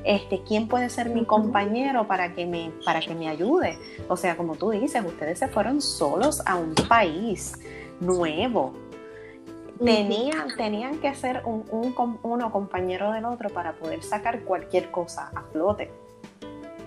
Este, 0.05 0.43
¿Quién 0.43 0.67
puede 0.67 0.91
ser 0.91 1.11
mi 1.11 1.25
compañero 1.25 2.09
para 2.09 2.35
que, 2.35 2.45
me, 2.45 2.73
para 2.85 3.01
que 3.01 3.15
me 3.15 3.29
ayude? 3.29 3.79
O 4.09 4.17
sea, 4.17 4.37
como 4.37 4.57
tú 4.57 4.71
dices, 4.71 5.03
ustedes 5.05 5.39
se 5.39 5.49
fueron 5.49 5.81
solos 5.81 6.43
a 6.45 6.57
un 6.57 6.75
país 6.89 7.59
nuevo. 8.01 8.73
Tenían, 9.83 10.49
tenían 10.57 10.99
que 10.99 11.15
ser 11.15 11.43
un, 11.45 11.65
uno 12.23 12.53
compañero 12.53 13.13
del 13.13 13.25
otro 13.25 13.49
para 13.49 13.73
poder 13.73 14.03
sacar 14.03 14.43
cualquier 14.43 14.91
cosa 14.91 15.31
a 15.35 15.43
flote. 15.53 15.91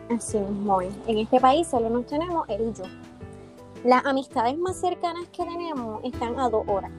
Así 0.09 0.37
mismo. 0.37 0.81
En 0.81 1.17
este 1.17 1.39
país 1.39 1.67
solo 1.67 1.89
nos 1.89 2.05
tenemos 2.05 2.47
él 2.49 2.69
y 2.69 2.77
yo. 2.77 2.83
Las 3.83 4.05
amistades 4.05 4.57
más 4.57 4.79
cercanas 4.79 5.27
que 5.29 5.43
tenemos 5.43 6.03
están 6.03 6.39
a 6.39 6.49
dos 6.49 6.63
horas. 6.67 6.91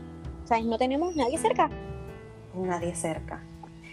O 0.46 0.48
sea, 0.48 0.60
no 0.62 0.78
tenemos 0.78 1.16
nadie 1.16 1.38
cerca. 1.38 1.68
Nadie 2.54 2.94
cerca. 2.94 3.42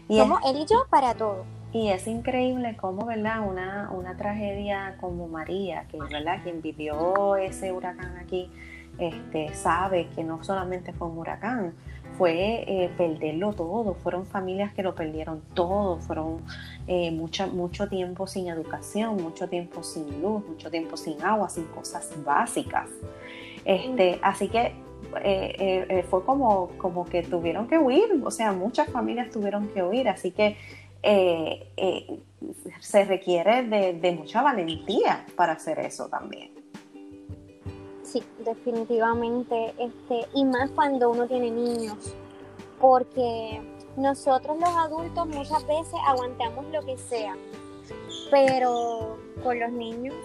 Y 0.07 0.19
Somos 0.19 0.39
él 0.45 0.57
y 0.57 0.65
yo 0.67 0.85
para 0.87 1.15
todo. 1.15 1.45
Y 1.71 1.89
es 1.89 2.05
increíble 2.05 2.77
cómo, 2.79 3.07
¿verdad? 3.07 3.39
Una, 3.41 3.89
una 3.89 4.15
tragedia 4.15 4.95
como 5.01 5.27
María, 5.27 5.87
que, 5.89 5.97
¿verdad? 5.97 6.43
Quien 6.43 6.61
vivió 6.61 7.37
ese 7.37 7.71
huracán 7.71 8.17
aquí, 8.17 8.51
este, 8.99 9.51
sabe 9.55 10.09
que 10.15 10.23
no 10.23 10.43
solamente 10.43 10.93
fue 10.93 11.07
un 11.07 11.17
huracán, 11.17 11.73
fue 12.19 12.65
eh, 12.67 12.91
perderlo 12.95 13.53
todo, 13.53 13.95
fueron 13.95 14.27
familias 14.27 14.75
que 14.75 14.83
lo 14.83 14.93
perdieron 14.93 15.41
todo, 15.55 15.97
fueron 15.97 16.43
eh, 16.85 17.09
mucho 17.09 17.89
tiempo 17.89 18.27
sin 18.27 18.47
educación, 18.47 19.15
mucho 19.15 19.49
tiempo 19.49 19.81
sin 19.81 20.21
luz, 20.21 20.47
mucho 20.47 20.69
tiempo 20.69 20.97
sin 20.97 21.19
agua, 21.23 21.49
sin 21.49 21.65
cosas 21.65 22.11
básicas. 22.23 22.91
Este, 23.65 24.19
Así 24.21 24.49
que 24.49 24.75
eh, 25.23 25.55
eh, 25.57 25.85
eh, 25.89 26.03
fue 26.09 26.23
como, 26.25 26.69
como 26.77 27.05
que 27.05 27.23
tuvieron 27.23 27.67
que 27.67 27.77
huir, 27.77 28.21
o 28.23 28.31
sea, 28.31 28.51
muchas 28.51 28.89
familias 28.89 29.29
tuvieron 29.31 29.67
que 29.69 29.83
huir, 29.83 30.09
así 30.09 30.31
que 30.31 30.57
se 32.79 33.03
requiere 33.05 33.63
de, 33.63 34.11
mucha 34.13 34.41
valentía 34.41 35.25
para 35.35 35.53
hacer 35.53 35.79
eso 35.79 36.07
también. 36.07 36.51
Sí, 38.03 38.23
definitivamente, 38.45 39.73
este, 39.77 40.27
y 40.33 40.45
más 40.45 40.69
cuando 40.71 41.09
uno 41.09 41.27
tiene 41.27 41.51
niños, 41.51 42.15
porque 42.79 43.61
nosotros 43.97 44.57
los 44.59 44.69
adultos 44.69 45.27
muchas 45.27 45.65
veces 45.67 45.99
aguantamos 46.05 46.65
lo 46.71 46.81
que 46.81 46.97
sea, 46.97 47.35
pero 48.31 49.17
con 49.43 49.59
los 49.59 49.71
niños 49.71 50.15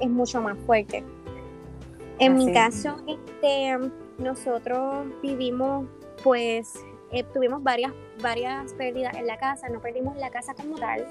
es 0.00 0.08
mucho 0.08 0.40
más 0.40 0.58
fuerte. 0.66 1.04
En 2.20 2.36
mi 2.36 2.52
caso, 2.52 2.98
este, 3.06 3.76
nosotros 4.18 5.06
vivimos, 5.22 5.86
pues, 6.22 6.74
eh, 7.12 7.24
tuvimos 7.24 7.62
varias, 7.62 7.92
varias 8.22 8.74
pérdidas 8.74 9.16
en 9.16 9.26
la 9.26 9.38
casa, 9.38 9.70
no 9.70 9.80
perdimos 9.80 10.16
la 10.18 10.28
casa 10.30 10.54
como 10.54 10.76
tal, 10.76 11.06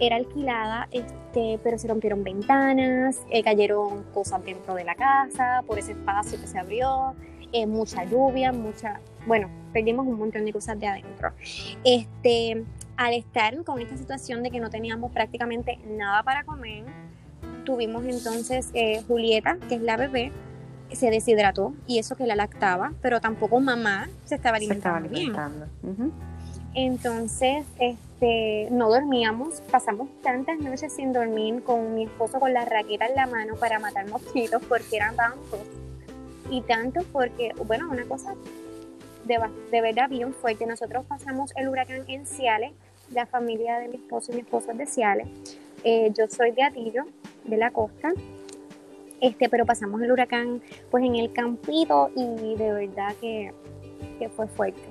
era 0.00 0.16
alquilada, 0.16 0.88
este, 0.90 1.60
pero 1.62 1.78
se 1.78 1.86
rompieron 1.88 2.24
ventanas, 2.24 3.20
eh, 3.30 3.42
cayeron 3.42 4.02
cosas 4.14 4.42
dentro 4.44 4.74
de 4.74 4.84
la 4.84 4.94
casa, 4.94 5.62
por 5.66 5.78
ese 5.78 5.92
espacio 5.92 6.40
que 6.40 6.46
se 6.46 6.58
abrió, 6.58 7.14
eh, 7.52 7.66
mucha 7.66 8.04
lluvia, 8.04 8.50
mucha, 8.50 9.00
bueno, 9.26 9.50
perdimos 9.74 10.06
un 10.06 10.18
montón 10.18 10.46
de 10.46 10.54
cosas 10.54 10.80
de 10.80 10.86
adentro. 10.86 11.32
Este, 11.84 12.64
al 12.96 13.12
estar 13.12 13.62
con 13.62 13.78
esta 13.78 13.96
situación 13.96 14.42
de 14.42 14.50
que 14.50 14.58
no 14.58 14.70
teníamos 14.70 15.12
prácticamente 15.12 15.78
nada 15.86 16.22
para 16.22 16.44
comer, 16.44 16.84
tuvimos 17.66 18.06
entonces 18.06 18.70
Julieta, 19.06 19.58
que 19.68 19.74
es 19.74 19.82
la 19.82 19.98
bebé, 19.98 20.32
se 20.92 21.10
deshidrató 21.10 21.74
y 21.86 21.98
eso 21.98 22.16
que 22.16 22.26
la 22.26 22.36
lactaba, 22.36 22.92
pero 23.02 23.20
tampoco 23.20 23.60
mamá 23.60 24.08
se 24.24 24.36
estaba 24.36 24.56
alimentando, 24.56 25.08
bien. 25.08 25.34
Entonces, 26.74 27.64
este, 27.78 28.68
no 28.70 28.90
dormíamos, 28.90 29.62
pasamos 29.70 30.08
tantas 30.22 30.58
noches 30.58 30.92
sin 30.92 31.12
dormir 31.12 31.62
con 31.64 31.94
mi 31.94 32.04
esposo 32.04 32.38
con 32.38 32.52
la 32.52 32.64
raqueta 32.64 33.06
en 33.06 33.16
la 33.16 33.26
mano 33.26 33.56
para 33.56 33.78
matar 33.78 34.08
mosquitos 34.08 34.62
porque 34.68 34.96
eran 34.96 35.16
tantos. 35.16 35.60
Y 36.50 36.60
tantos 36.60 37.04
porque, 37.12 37.52
bueno, 37.66 37.88
una 37.90 38.04
cosa 38.04 38.34
de, 39.24 39.38
de 39.70 39.80
verdad 39.80 40.08
bien 40.08 40.32
fuerte. 40.34 40.66
Nosotros 40.66 41.04
pasamos 41.06 41.52
el 41.56 41.68
huracán 41.68 42.04
en 42.08 42.26
Ciales, 42.26 42.72
la 43.10 43.26
familia 43.26 43.78
de 43.78 43.88
mi 43.88 43.96
esposo 43.96 44.32
y 44.32 44.36
mi 44.36 44.40
esposo 44.42 44.70
es 44.70 44.78
de 44.78 44.86
Ciales. 44.86 45.28
Eh, 45.82 46.12
yo 46.16 46.26
soy 46.28 46.52
de 46.52 46.62
Atillo, 46.62 47.04
de 47.46 47.56
la 47.56 47.70
costa, 47.70 48.12
este, 49.20 49.48
pero 49.48 49.64
pasamos 49.64 50.02
el 50.02 50.12
huracán 50.12 50.60
pues 50.90 51.04
en 51.04 51.16
el 51.16 51.32
campito 51.32 52.10
y 52.14 52.54
de 52.56 52.72
verdad 52.72 53.14
que, 53.20 53.52
fue 54.34 54.48
fuerte 54.48 54.82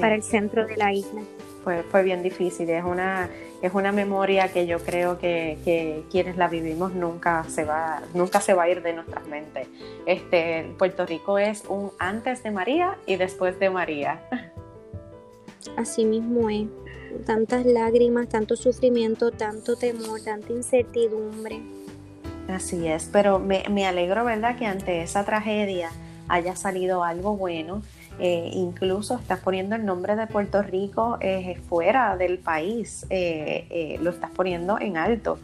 para 0.00 0.14
el 0.14 0.22
centro 0.22 0.66
de 0.66 0.76
la 0.76 0.92
isla. 0.92 1.20
Fue, 1.64 1.82
fue 1.84 2.02
bien 2.02 2.22
difícil, 2.22 2.68
es 2.70 2.82
una, 2.82 3.28
es 3.62 3.72
una 3.74 3.92
memoria 3.92 4.48
que 4.48 4.66
yo 4.66 4.80
creo 4.80 5.18
que, 5.18 6.02
quienes 6.10 6.36
la 6.36 6.48
vivimos 6.48 6.94
nunca 6.94 7.44
se 7.44 7.64
va, 7.64 8.02
nunca 8.12 8.40
se 8.40 8.54
va 8.54 8.64
a 8.64 8.68
ir 8.68 8.82
de 8.82 8.92
nuestras 8.92 9.26
mentes. 9.28 9.68
Este, 10.04 10.74
Puerto 10.76 11.06
Rico 11.06 11.38
es 11.38 11.64
un 11.68 11.92
antes 11.98 12.42
de 12.42 12.50
María 12.50 12.98
y 13.06 13.16
después 13.16 13.58
de 13.60 13.70
María. 13.70 14.20
Así 15.76 16.04
mismo 16.04 16.50
es. 16.50 16.66
Tantas 17.26 17.64
lágrimas, 17.66 18.28
tanto 18.28 18.56
sufrimiento, 18.56 19.30
tanto 19.30 19.76
temor, 19.76 20.20
tanta 20.22 20.52
incertidumbre. 20.52 21.60
Así 22.48 22.86
es, 22.88 23.08
pero 23.12 23.38
me, 23.38 23.86
alegro, 23.86 24.24
¿verdad?, 24.24 24.58
que 24.58 24.66
ante 24.66 25.02
esa 25.02 25.24
tragedia 25.24 25.90
haya 26.28 26.56
salido 26.56 27.04
algo 27.04 27.36
bueno. 27.36 27.82
eh, 28.18 28.50
incluso 28.52 29.16
estás 29.16 29.40
poniendo 29.40 29.74
el 29.74 29.86
nombre 29.86 30.16
de 30.16 30.26
Puerto 30.26 30.62
Rico 30.62 31.16
eh, 31.20 31.58
fuera 31.68 32.16
del 32.16 32.38
país, 32.38 33.06
eh, 33.08 33.98
lo 34.02 34.10
estás 34.10 34.30
poniendo 34.30 34.78
en 34.78 34.96
alto. 34.96 35.38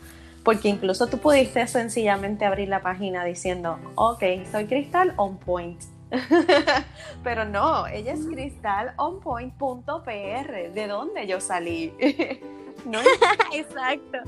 Porque 0.45 0.69
incluso 0.69 1.07
tú 1.07 1.19
pudiste 1.19 1.67
sencillamente 1.67 2.45
abrir 2.45 2.69
la 2.69 2.81
página 2.81 3.25
diciendo, 3.25 3.79
ok, 3.97 4.23
soy 4.51 4.67
Cristal 4.67 5.13
on 5.17 5.39
point. 5.39 5.79
Pero 7.23 7.45
no, 7.45 7.87
ella 7.87 8.13
es 8.13 8.27
cristalonpoint.pr, 8.27 10.73
de 10.73 10.87
dónde 10.87 11.27
yo 11.27 11.41
salí. 11.41 11.93
¿No? 12.85 13.01
Exacto. 13.53 14.19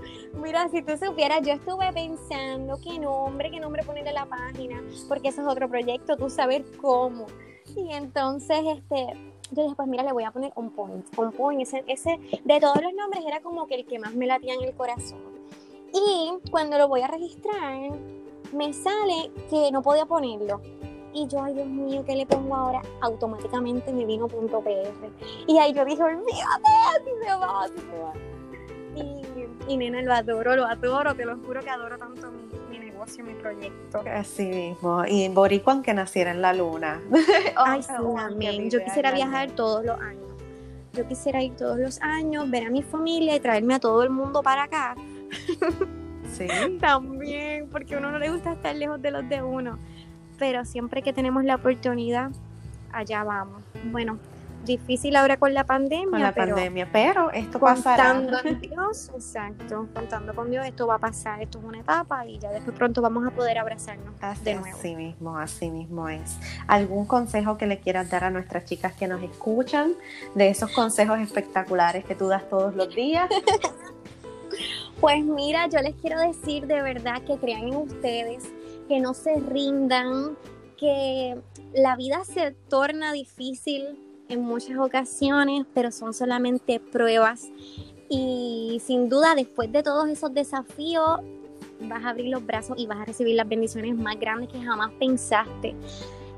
Mira, 0.43 0.69
si 0.69 0.83
tú 0.83 0.97
supieras, 0.97 1.41
yo 1.43 1.53
estuve 1.53 1.93
pensando 1.93 2.79
qué 2.83 2.99
nombre, 2.99 3.51
qué 3.51 3.61
nombre 3.61 3.85
ponerle 3.85 4.11
a 4.11 4.25
la 4.25 4.27
página, 4.27 4.83
porque 5.09 5.29
eso 5.29 5.43
es 5.43 5.49
otro 5.49 5.69
proyecto, 5.69 6.17
tú 6.17 6.29
saber 6.29 6.65
cómo. 6.81 7.27
Y 7.77 7.93
entonces, 7.93 8.59
este, 8.67 9.15
yo 9.53 9.65
después, 9.65 9.89
mira, 9.89 10.03
le 10.03 10.13
voy 10.13 10.25
a 10.25 10.33
poner 10.33 10.53
un 10.57 10.71
point. 10.71 11.07
Un 11.17 11.33
point, 11.33 11.63
ese, 11.63 11.85
ese, 11.87 12.19
de 12.45 12.61
todos 12.61 12.83
los 12.83 12.93
nombres 12.93 13.25
era 13.25 13.41
como 13.41 13.67
que 13.67 13.77
el 13.77 13.87
que 13.87 13.99
más 13.99 14.15
me 14.15 14.27
latía 14.27 14.55
en 14.55 14.65
el 14.65 14.75
corazón. 14.75 15.21
Y 15.93 16.33
cuando 16.51 16.79
lo 16.79 16.89
voy 16.89 17.03
a 17.03 17.09
registrar, 17.09 17.91
me 18.53 18.73
sale 18.73 19.31
que 19.49 19.71
no 19.73 19.83
podía 19.83 20.07
ponerlo. 20.07 20.61
Y 21.13 21.27
yo, 21.27 21.43
ay 21.43 21.55
Dios 21.55 21.67
mío, 21.67 22.05
¿qué 22.07 22.15
le 22.15 22.27
pongo 22.27 22.55
ahora? 22.55 22.83
Automáticamente 23.01 23.93
me 23.93 24.05
vino 24.05 24.29
punto 24.29 24.61
.pr. 24.61 24.93
Y 25.47 25.59
ahí 25.59 25.73
yo 25.73 25.85
dije, 25.85 26.03
olvídate, 26.03 26.71
así 26.97 27.11
se 27.23 27.35
va, 27.35 27.65
así 27.65 27.75
se 27.79 27.99
va. 27.99 28.13
Y, 28.97 29.73
y 29.73 29.77
nena, 29.77 30.03
lo 30.03 30.15
adoro, 30.15 30.57
lo 30.57 30.67
adoro, 30.67 31.15
te 31.15 31.25
lo 31.25 31.37
juro 31.39 31.61
que 31.61 31.71
adoro 31.71 31.99
tanto 31.99 32.31
mi, 32.31 32.79
mi 32.79 32.85
negocio, 32.85 33.25
mi 33.25 33.35
proyecto. 33.35 34.03
Así 34.13 34.47
mismo. 34.47 35.05
Y 35.07 35.29
Boricuan 35.29 35.83
que 35.83 35.95
naciera 35.95 36.31
en 36.31 36.43
la 36.43 36.53
luna. 36.53 37.01
Ay, 37.57 37.83
sí, 37.83 37.93
amén. 38.17 38.71
Yo 38.71 38.83
quisiera 38.85 39.13
viajar 39.13 39.51
todos 39.53 39.85
los 39.85 39.99
años. 40.01 40.31
Yo 40.93 41.07
quisiera 41.07 41.43
ir 41.43 41.55
todos 41.55 41.79
los 41.79 42.01
años, 42.03 42.51
ver 42.51 42.67
a 42.67 42.71
mi 42.71 42.83
familia 42.83 43.37
y 43.37 43.41
traerme 43.41 43.75
a 43.75 43.81
todo 43.81 44.03
el 44.03 44.11
mundo 44.11 44.43
para 44.43 44.65
acá. 44.65 44.97
Sí. 46.33 46.47
También, 46.81 47.69
porque 47.71 47.95
a 47.95 47.99
uno 47.99 48.11
no 48.11 48.19
le 48.19 48.31
gusta 48.31 48.53
estar 48.53 48.75
lejos 48.75 49.01
de 49.01 49.11
los 49.13 49.29
de 49.29 49.43
uno. 49.43 49.79
Pero 50.41 50.65
siempre 50.65 51.03
que 51.03 51.13
tenemos 51.13 51.45
la 51.45 51.57
oportunidad, 51.57 52.31
allá 52.93 53.23
vamos. 53.23 53.63
Bueno, 53.85 54.19
difícil 54.65 55.15
ahora 55.17 55.37
con 55.37 55.53
la 55.53 55.65
pandemia. 55.65 56.11
Con 56.11 56.21
la 56.23 56.33
pero 56.33 56.55
pandemia, 56.55 56.89
pero 56.91 57.31
esto 57.31 57.61
pasará. 57.61 58.15
Contando 58.15 58.43
con 58.43 58.61
Dios, 58.61 59.11
exacto, 59.15 59.89
contando 59.95 60.35
con 60.35 60.51
Dios, 60.51 60.67
esto 60.67 60.87
va 60.87 60.95
a 60.95 60.99
pasar, 60.99 61.43
esto 61.43 61.59
es 61.59 61.65
una 61.65 61.81
etapa 61.81 62.27
y 62.27 62.39
ya 62.39 62.51
después 62.51 62.77
pronto 62.77 63.03
vamos 63.03 63.27
a 63.27 63.31
poder 63.31 63.59
abrazarnos 63.59 64.15
Así, 64.23 64.45
de 64.45 64.55
nuevo. 64.55 64.77
así 64.79 64.97
mismo, 64.97 65.37
así 65.37 65.71
mismo 65.71 66.09
es. 66.09 66.39
¿Algún 66.67 67.05
consejo 67.05 67.59
que 67.59 67.67
le 67.67 67.79
quieras 67.79 68.11
dar 68.11 68.25
a 68.25 68.31
nuestras 68.31 68.65
chicas 68.65 68.95
que 68.95 69.07
nos 69.07 69.23
escuchan 69.23 69.93
de 70.35 70.49
esos 70.49 70.73
consejos 70.73 71.19
espectaculares 71.21 72.05
que 72.05 72.15
tú 72.15 72.29
das 72.29 72.49
todos 72.49 72.75
los 72.75 72.95
días? 72.95 73.29
Pues 75.01 75.25
mira, 75.25 75.67
yo 75.69 75.81
les 75.81 75.95
quiero 75.95 76.21
decir 76.21 76.67
de 76.67 76.83
verdad 76.83 77.23
que 77.23 77.39
crean 77.39 77.69
en 77.69 77.77
ustedes, 77.77 78.53
que 78.91 78.99
no 78.99 79.15
se 79.15 79.39
rindan, 79.39 80.37
que 80.77 81.41
la 81.73 81.95
vida 81.95 82.25
se 82.25 82.51
torna 82.69 83.13
difícil 83.13 83.85
en 84.29 84.41
muchas 84.41 84.79
ocasiones, 84.79 85.65
pero 85.73 85.93
son 85.93 86.13
solamente 86.13 86.81
pruebas. 86.81 87.49
Y 88.09 88.83
sin 88.85 89.09
duda, 89.09 89.37
después 89.37 89.71
de 89.71 89.85
todos 89.85 90.09
esos 90.09 90.35
desafíos, 90.35 91.21
vas 91.83 92.05
a 92.05 92.09
abrir 92.09 92.33
los 92.33 92.45
brazos 92.45 92.77
y 92.81 92.89
vas 92.89 92.99
a 92.99 93.05
recibir 93.05 93.37
las 93.37 93.49
bendiciones 93.49 93.95
más 93.95 94.19
grandes 94.19 94.49
que 94.49 94.61
jamás 94.61 94.91
pensaste. 94.99 95.77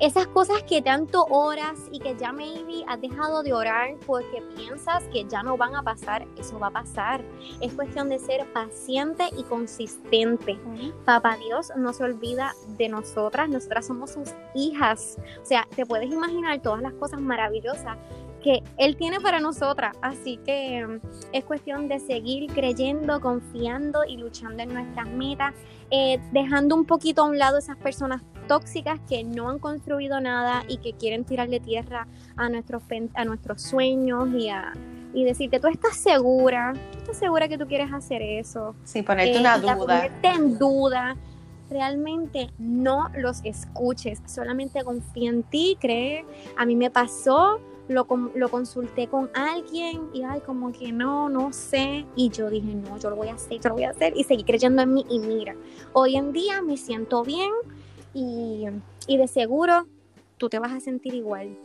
Esas 0.02 0.26
cosas 0.26 0.64
que 0.64 0.82
tanto 0.82 1.26
oras 1.30 1.78
y 1.92 2.00
que 2.00 2.16
ya 2.16 2.32
maybe 2.32 2.84
has 2.88 3.00
dejado 3.00 3.44
de 3.44 3.52
orar 3.52 3.94
porque 4.04 4.42
piensas 4.56 5.04
que 5.12 5.24
ya 5.26 5.44
no 5.44 5.56
van 5.56 5.76
a 5.76 5.82
pasar, 5.84 6.26
eso 6.36 6.58
va 6.58 6.66
a 6.66 6.70
pasar. 6.72 7.24
Es 7.60 7.72
cuestión 7.72 8.08
de 8.08 8.18
ser 8.18 8.52
paciente 8.52 9.28
y 9.38 9.44
consistente. 9.44 10.58
Papá 11.04 11.36
Dios 11.36 11.70
no 11.76 11.92
se 11.92 12.02
olvida 12.02 12.52
de 12.76 12.88
nosotras, 12.88 13.48
nosotras 13.48 13.86
somos 13.86 14.10
sus 14.10 14.30
hijas. 14.56 15.18
O 15.40 15.46
sea, 15.46 15.68
te 15.76 15.86
puedes 15.86 16.10
imaginar 16.10 16.60
todas 16.60 16.82
las 16.82 16.94
cosas 16.94 17.20
maravillosas 17.20 17.96
que 18.42 18.62
Él 18.76 18.96
tiene 18.96 19.20
para 19.20 19.40
nosotras. 19.40 19.96
Así 20.02 20.38
que 20.44 20.86
mm, 20.86 21.00
es 21.32 21.44
cuestión 21.44 21.88
de 21.88 22.00
seguir 22.00 22.52
creyendo, 22.52 23.20
confiando 23.20 24.04
y 24.04 24.16
luchando 24.16 24.62
en 24.62 24.74
nuestras 24.74 25.08
metas, 25.08 25.54
eh, 25.90 26.18
dejando 26.32 26.74
un 26.74 26.84
poquito 26.84 27.22
a 27.22 27.26
un 27.26 27.38
lado 27.38 27.58
esas 27.58 27.76
personas 27.76 28.22
tóxicas 28.48 28.98
que 29.08 29.22
no 29.24 29.48
han 29.48 29.58
construido 29.58 30.20
nada 30.20 30.64
y 30.68 30.78
que 30.78 30.92
quieren 30.94 31.24
tirarle 31.24 31.60
tierra 31.60 32.06
a 32.36 32.48
nuestros, 32.48 32.82
a 33.14 33.24
nuestros 33.24 33.62
sueños 33.62 34.28
y, 34.36 34.48
a, 34.48 34.72
y 35.14 35.24
decirte, 35.24 35.60
tú 35.60 35.68
estás 35.68 35.96
segura, 35.96 36.72
tú 36.92 36.98
estás 36.98 37.16
segura 37.18 37.46
que 37.48 37.56
tú 37.56 37.66
quieres 37.68 37.92
hacer 37.92 38.20
eso. 38.22 38.74
Sí, 38.84 39.02
ponerte 39.02 39.36
Eh, 39.36 39.40
una 39.40 39.58
duda. 39.58 39.76
ponerte 39.76 40.28
en 40.28 40.58
duda. 40.58 41.16
Realmente 41.70 42.50
no 42.58 43.08
los 43.16 43.40
escuches, 43.44 44.20
solamente 44.26 44.82
confía 44.84 45.30
en 45.30 45.42
ti, 45.42 45.78
cree. 45.80 46.24
A 46.58 46.66
mí 46.66 46.76
me 46.76 46.90
pasó, 46.90 47.60
lo, 47.88 48.06
lo 48.34 48.48
consulté 48.48 49.08
con 49.08 49.30
alguien 49.34 50.08
y 50.12 50.22
ay, 50.22 50.40
como 50.40 50.72
que 50.72 50.92
no, 50.92 51.28
no 51.28 51.52
sé. 51.52 52.06
Y 52.16 52.30
yo 52.30 52.50
dije, 52.50 52.74
no, 52.74 52.98
yo 52.98 53.10
lo 53.10 53.16
voy 53.16 53.28
a 53.28 53.34
hacer, 53.34 53.60
yo 53.60 53.68
lo 53.70 53.74
voy 53.74 53.84
a 53.84 53.90
hacer. 53.90 54.12
Y 54.16 54.24
seguí 54.24 54.44
creyendo 54.44 54.82
en 54.82 54.94
mí. 54.94 55.04
Y 55.08 55.18
mira, 55.18 55.56
hoy 55.92 56.16
en 56.16 56.32
día 56.32 56.62
me 56.62 56.76
siento 56.76 57.22
bien 57.22 57.50
y, 58.14 58.64
y 59.06 59.16
de 59.16 59.28
seguro 59.28 59.86
tú 60.38 60.48
te 60.48 60.58
vas 60.58 60.72
a 60.72 60.80
sentir 60.80 61.14
igual. 61.14 61.56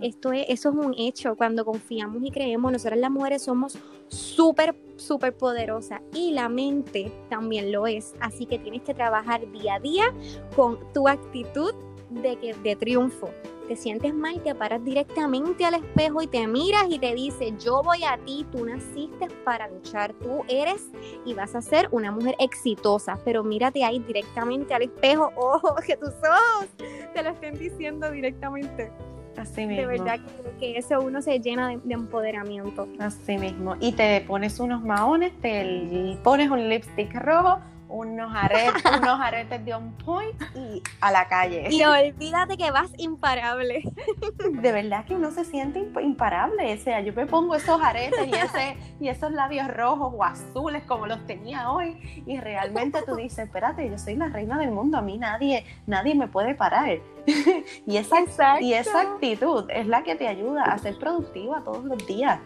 Esto 0.00 0.32
es, 0.32 0.46
eso 0.48 0.70
es 0.70 0.74
un 0.74 0.94
hecho. 0.96 1.34
Cuando 1.36 1.64
confiamos 1.64 2.22
y 2.22 2.30
creemos, 2.30 2.70
nosotras 2.72 2.98
las 2.98 3.10
mujeres 3.10 3.42
somos 3.42 3.78
súper, 4.08 4.74
súper 4.96 5.36
poderosas 5.36 6.00
y 6.12 6.32
la 6.32 6.48
mente 6.48 7.12
también 7.28 7.72
lo 7.72 7.86
es. 7.86 8.14
Así 8.20 8.46
que 8.46 8.58
tienes 8.58 8.82
que 8.82 8.94
trabajar 8.94 9.50
día 9.50 9.74
a 9.74 9.80
día 9.80 10.12
con 10.54 10.78
tu 10.92 11.08
actitud 11.08 11.74
de, 12.10 12.36
que, 12.36 12.54
de 12.54 12.76
triunfo. 12.76 13.30
Te 13.68 13.76
sientes 13.76 14.12
mal, 14.12 14.42
te 14.42 14.54
paras 14.54 14.84
directamente 14.84 15.64
al 15.64 15.74
espejo 15.74 16.20
y 16.20 16.26
te 16.26 16.46
miras 16.46 16.84
y 16.90 16.98
te 16.98 17.14
dice, 17.14 17.54
yo 17.58 17.82
voy 17.82 18.04
a 18.04 18.18
ti, 18.18 18.46
tú 18.52 18.64
naciste 18.66 19.28
para 19.42 19.68
luchar, 19.68 20.12
tú 20.14 20.44
eres 20.48 20.90
y 21.24 21.32
vas 21.32 21.54
a 21.54 21.62
ser 21.62 21.88
una 21.90 22.12
mujer 22.12 22.36
exitosa, 22.38 23.18
pero 23.24 23.42
mírate 23.42 23.82
ahí 23.82 24.00
directamente 24.00 24.74
al 24.74 24.82
espejo, 24.82 25.32
ojo, 25.36 25.76
que 25.86 25.96
tus 25.96 26.10
ojos 26.10 26.68
te 27.14 27.22
lo 27.22 27.30
estén 27.30 27.58
diciendo 27.58 28.10
directamente. 28.10 28.92
Así 29.36 29.66
mismo. 29.66 29.80
De 29.80 29.86
verdad 29.86 30.20
que, 30.20 30.58
que 30.58 30.78
eso 30.78 31.00
uno 31.00 31.20
se 31.20 31.40
llena 31.40 31.68
de, 31.68 31.80
de 31.82 31.94
empoderamiento. 31.94 32.86
Así 32.98 33.36
mismo. 33.36 33.76
Y 33.80 33.92
te 33.92 34.20
pones 34.20 34.60
unos 34.60 34.82
maones, 34.82 35.32
te 35.40 36.18
pones 36.22 36.50
un 36.50 36.68
lipstick 36.68 37.12
rojo, 37.14 37.58
unos 37.94 38.34
aretes, 38.34 38.82
unos 38.98 39.20
aretes 39.20 39.64
de 39.64 39.72
on 39.72 39.92
point 39.92 40.34
y 40.54 40.82
a 41.00 41.12
la 41.12 41.28
calle. 41.28 41.68
Y 41.70 41.82
olvídate 41.84 42.56
que 42.56 42.70
vas 42.70 42.90
imparable. 42.98 43.84
de 44.50 44.72
verdad 44.72 45.04
que 45.04 45.14
uno 45.14 45.30
se 45.30 45.44
siente 45.44 45.80
imp- 45.80 46.02
imparable. 46.02 46.74
O 46.74 46.76
sea, 46.76 47.00
yo 47.00 47.12
me 47.12 47.26
pongo 47.26 47.54
esos 47.54 47.80
aretes 47.80 48.26
y, 48.26 48.34
ese, 48.34 48.76
y 49.00 49.08
esos 49.08 49.30
labios 49.30 49.68
rojos 49.68 50.12
o 50.16 50.24
azules 50.24 50.82
como 50.84 51.06
los 51.06 51.24
tenía 51.26 51.70
hoy 51.70 52.24
y 52.26 52.40
realmente 52.40 53.00
tú 53.02 53.14
dices, 53.14 53.46
espérate, 53.46 53.88
yo 53.88 53.96
soy 53.96 54.16
la 54.16 54.28
reina 54.28 54.58
del 54.58 54.72
mundo, 54.72 54.98
a 54.98 55.02
mí 55.02 55.16
nadie, 55.16 55.64
nadie 55.86 56.14
me 56.16 56.26
puede 56.26 56.54
parar. 56.54 56.98
y, 57.86 57.96
esa, 57.96 58.20
Exacto. 58.20 58.64
y 58.64 58.74
esa 58.74 59.00
actitud 59.02 59.70
es 59.70 59.86
la 59.86 60.02
que 60.02 60.16
te 60.16 60.26
ayuda 60.26 60.64
a 60.64 60.78
ser 60.78 60.98
productiva 60.98 61.62
todos 61.62 61.84
los 61.84 62.04
días. 62.06 62.40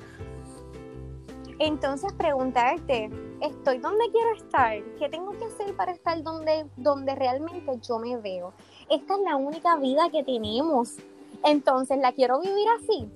Entonces 1.59 2.13
preguntarte, 2.13 3.11
¿estoy 3.41 3.79
donde 3.79 4.11
quiero 4.11 4.35
estar? 4.35 4.83
¿Qué 4.99 5.09
tengo 5.09 5.33
que 5.33 5.45
hacer 5.45 5.75
para 5.77 5.93
estar 5.93 6.23
donde, 6.23 6.67
donde 6.77 7.15
realmente 7.15 7.79
yo 7.87 7.99
me 7.99 8.17
veo? 8.17 8.53
Esta 8.91 9.15
es 9.15 9.21
la 9.21 9.37
única 9.37 9.77
vida 9.77 10.09
que 10.11 10.25
tenemos. 10.25 10.97
Entonces, 11.45 11.99
¿la 11.99 12.13
quiero 12.13 12.41
vivir 12.41 12.67
así? 12.81 13.09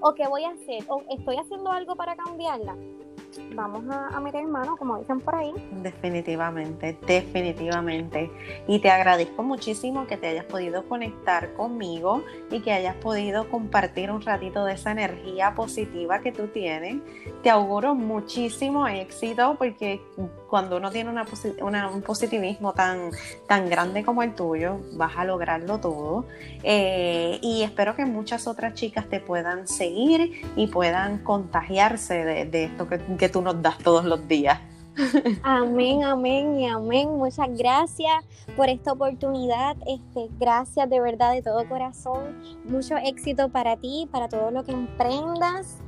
¿O 0.00 0.14
qué 0.14 0.26
voy 0.28 0.44
a 0.44 0.50
hacer? 0.50 0.84
¿O 0.88 1.02
estoy 1.10 1.36
haciendo 1.36 1.70
algo 1.70 1.96
para 1.96 2.16
cambiarla? 2.16 2.76
Vamos 3.54 3.84
a, 3.88 4.08
a 4.08 4.20
meter 4.20 4.44
mano, 4.46 4.76
como 4.76 4.98
dicen 4.98 5.20
por 5.20 5.34
ahí. 5.34 5.52
Definitivamente, 5.82 6.98
definitivamente. 7.06 8.30
Y 8.66 8.80
te 8.80 8.90
agradezco 8.90 9.42
muchísimo 9.42 10.06
que 10.06 10.16
te 10.16 10.28
hayas 10.28 10.44
podido 10.44 10.88
conectar 10.88 11.52
conmigo 11.54 12.22
y 12.50 12.60
que 12.60 12.72
hayas 12.72 12.96
podido 12.96 13.48
compartir 13.48 14.10
un 14.10 14.22
ratito 14.22 14.64
de 14.64 14.74
esa 14.74 14.92
energía 14.92 15.54
positiva 15.54 16.20
que 16.20 16.32
tú 16.32 16.48
tienes. 16.48 16.96
Te 17.42 17.50
auguro 17.50 17.94
muchísimo 17.94 18.86
éxito 18.86 19.56
porque 19.58 20.00
cuando 20.52 20.76
uno 20.76 20.90
tiene 20.90 21.08
una, 21.08 21.24
una- 21.62 21.88
un 21.88 22.02
positivismo 22.02 22.74
tan, 22.74 23.08
tan 23.48 23.70
grande 23.70 24.04
como 24.04 24.22
el 24.22 24.34
tuyo, 24.34 24.80
vas 24.92 25.12
a 25.16 25.24
lograrlo 25.24 25.78
todo. 25.78 26.26
Eh, 26.62 27.38
y 27.40 27.62
espero 27.62 27.96
que 27.96 28.04
muchas 28.04 28.46
otras 28.46 28.74
chicas 28.74 29.06
te 29.08 29.18
puedan 29.18 29.66
seguir 29.66 30.42
y 30.54 30.66
puedan 30.66 31.24
contagiarse 31.24 32.22
de, 32.26 32.44
de 32.44 32.64
esto 32.64 32.86
que, 32.86 32.98
que 33.16 33.30
tú 33.30 33.40
nos 33.40 33.62
das 33.62 33.78
todos 33.78 34.04
los 34.04 34.28
días. 34.28 34.60
Amén, 35.42 36.04
amén 36.04 36.60
y 36.60 36.68
amén. 36.68 37.08
Muchas 37.16 37.48
gracias 37.56 38.22
por 38.54 38.68
esta 38.68 38.92
oportunidad. 38.92 39.74
Este, 39.86 40.28
gracias 40.38 40.90
de 40.90 41.00
verdad 41.00 41.32
de 41.32 41.40
todo 41.40 41.66
corazón. 41.66 42.36
Mucho 42.66 42.98
éxito 42.98 43.48
para 43.48 43.78
ti, 43.78 44.06
para 44.12 44.28
todo 44.28 44.50
lo 44.50 44.64
que 44.64 44.72
emprendas. 44.72 45.78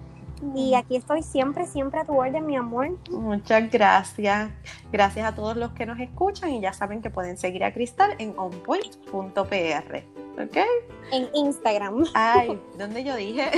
Y 0.55 0.75
aquí 0.75 0.97
estoy 0.97 1.23
siempre, 1.23 1.67
siempre 1.67 2.01
a 2.01 2.05
tu 2.05 2.17
orden, 2.17 2.45
mi 2.47 2.57
amor. 2.57 2.97
Muchas 3.11 3.71
gracias. 3.71 4.51
Gracias 4.93 5.27
a 5.27 5.35
todos 5.35 5.57
los 5.57 5.73
que 5.73 5.87
nos 5.87 5.99
escuchan 6.01 6.51
y 6.51 6.61
ya 6.61 6.73
saben 6.73 7.03
que 7.03 7.11
pueden 7.11 7.37
seguir 7.39 7.65
a 7.65 7.73
Cristal 7.73 8.15
en 8.19 8.35
onpoint.pr. 8.37 10.05
¿Ok? 10.43 10.57
En 11.13 11.29
Instagram. 11.33 12.05
Ay, 12.15 12.61
¿dónde 12.79 13.05
yo 13.05 13.15
dije? 13.15 13.51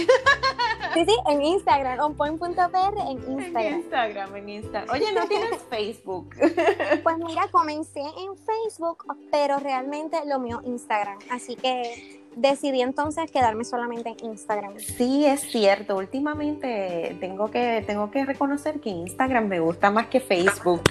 Sí, 0.94 1.04
sí, 1.04 1.16
en 1.28 1.42
Instagram, 1.42 1.98
onpoint.pr 2.00 2.98
en 3.10 3.18
Instagram. 3.32 3.66
En 3.66 3.74
Instagram, 3.80 4.36
en 4.36 4.48
Instagram. 4.48 4.94
Oye, 4.94 5.12
¿no 5.12 5.26
tienes 5.26 5.62
Facebook? 5.70 6.34
Pues 7.02 7.18
mira, 7.18 7.48
comencé 7.50 8.00
en 8.00 8.36
Facebook, 8.36 9.04
pero 9.30 9.58
realmente 9.58 10.18
lo 10.26 10.38
mío 10.38 10.60
Instagram. 10.64 11.18
Así 11.30 11.56
que 11.56 12.25
decidí 12.36 12.82
entonces 12.82 13.30
quedarme 13.30 13.64
solamente 13.64 14.10
en 14.10 14.30
Instagram. 14.30 14.78
Sí, 14.78 15.26
es 15.26 15.40
cierto. 15.40 15.96
Últimamente 15.96 17.16
tengo 17.18 17.50
que, 17.50 17.82
tengo 17.86 18.10
que 18.10 18.24
reconocer 18.24 18.78
que 18.80 18.90
Instagram 18.90 19.48
me 19.48 19.58
gusta 19.58 19.90
más 19.90 20.06
que 20.06 20.20
Facebook. 20.20 20.82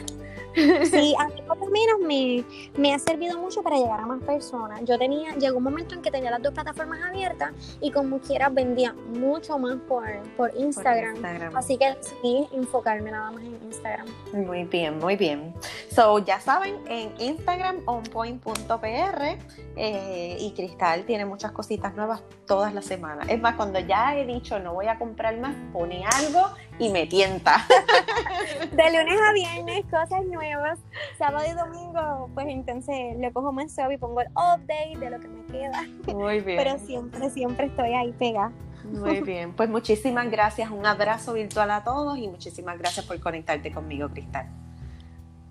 Sí, 0.56 1.16
a 1.20 1.28
mí 1.28 1.42
por 1.48 1.58
lo 1.58 1.66
menos 1.68 2.00
me, 2.02 2.44
me, 2.78 2.94
ha 2.94 3.00
servido 3.00 3.38
mucho 3.40 3.62
para 3.62 3.78
llegar 3.78 4.00
a 4.00 4.06
más 4.06 4.24
personas. 4.24 4.82
Yo 4.86 4.98
tenía, 4.98 5.36
llegó 5.36 5.58
un 5.58 5.64
momento 5.64 5.96
en 5.96 6.02
que 6.02 6.12
tenía 6.12 6.32
las 6.32 6.42
dos 6.42 6.54
plataformas 6.54 7.00
abiertas 7.04 7.52
y 7.82 7.92
como 7.92 8.20
quiera 8.20 8.50
vendía 8.50 8.94
mucho 8.94 9.58
más 9.58 9.78
por, 9.88 10.06
por, 10.38 10.56
Instagram. 10.56 11.18
Así 11.56 11.78
que 11.78 11.94
decidí 11.96 12.48
enfocarme 12.54 13.12
nada 13.12 13.32
más 13.32 13.44
en 13.44 13.60
Instagram. 13.66 14.08
Muy 14.34 14.64
bien, 14.64 15.00
muy 15.00 15.16
bien. 15.16 15.54
So, 15.92 16.20
ya 16.20 16.40
saben, 16.40 16.78
en 16.88 17.14
Instagram 17.20 17.82
onpoint.pr 17.86 19.38
eh, 19.76 20.38
y 20.40 20.52
Cristal 20.52 21.06
tiene 21.06 21.26
muchas 21.26 21.52
cositas 21.52 21.96
nuevas 21.96 22.24
todas 22.46 22.74
las 22.74 22.86
semanas. 22.86 23.28
Es 23.30 23.42
más, 23.42 23.56
cuando 23.56 23.80
ya 23.80 24.16
he 24.16 24.26
dicho 24.26 24.60
no 24.60 24.74
voy 24.74 24.88
a 24.88 24.98
comprar 24.98 25.38
más, 25.38 25.56
pone 25.74 26.06
algo 26.06 26.50
y 26.80 26.90
me 26.90 27.08
tienta. 27.08 27.66
De 28.72 28.92
lunes 28.92 29.20
a 29.28 29.34
viernes, 29.34 29.86
cosas 29.86 30.26
nuevas. 30.46 30.80
Sábado 31.18 31.46
y 31.50 31.56
domingo, 31.56 32.30
pues 32.34 32.48
entonces 32.48 33.18
le 33.18 33.32
cojo 33.32 33.52
más 33.52 33.74
suave 33.74 33.96
y 33.96 33.98
pongo 33.98 34.22
el 34.22 34.28
update 34.30 34.98
de 35.00 35.10
lo 35.10 35.20
que 35.20 35.28
me 35.28 35.46
queda. 35.46 35.84
Muy 36.14 36.40
bien. 36.42 36.58
Pero 36.58 36.78
siempre, 36.80 37.30
siempre 37.30 37.66
estoy 37.68 37.94
ahí 37.94 38.12
pegada. 38.14 38.52
Muy 38.84 39.22
bien, 39.22 39.54
pues 39.54 39.70
muchísimas 39.70 40.30
gracias, 40.30 40.70
un 40.70 40.86
abrazo 40.86 41.34
virtual 41.34 41.72
a 41.72 41.84
todos 41.84 42.18
y 42.18 42.28
muchísimas 42.28 42.78
gracias 42.78 43.06
por 43.06 43.20
conectarte 43.20 43.72
conmigo, 43.72 44.10
Cristal. 44.10 44.48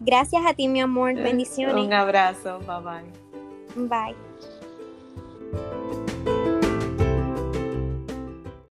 Gracias 0.00 0.42
a 0.46 0.54
ti, 0.54 0.68
mi 0.68 0.80
amor, 0.80 1.14
bendiciones. 1.14 1.85
Un 1.85 1.92
abrazo, 1.92 2.59
bye 2.61 2.80
bye. 2.80 3.88
Bye. 3.88 4.24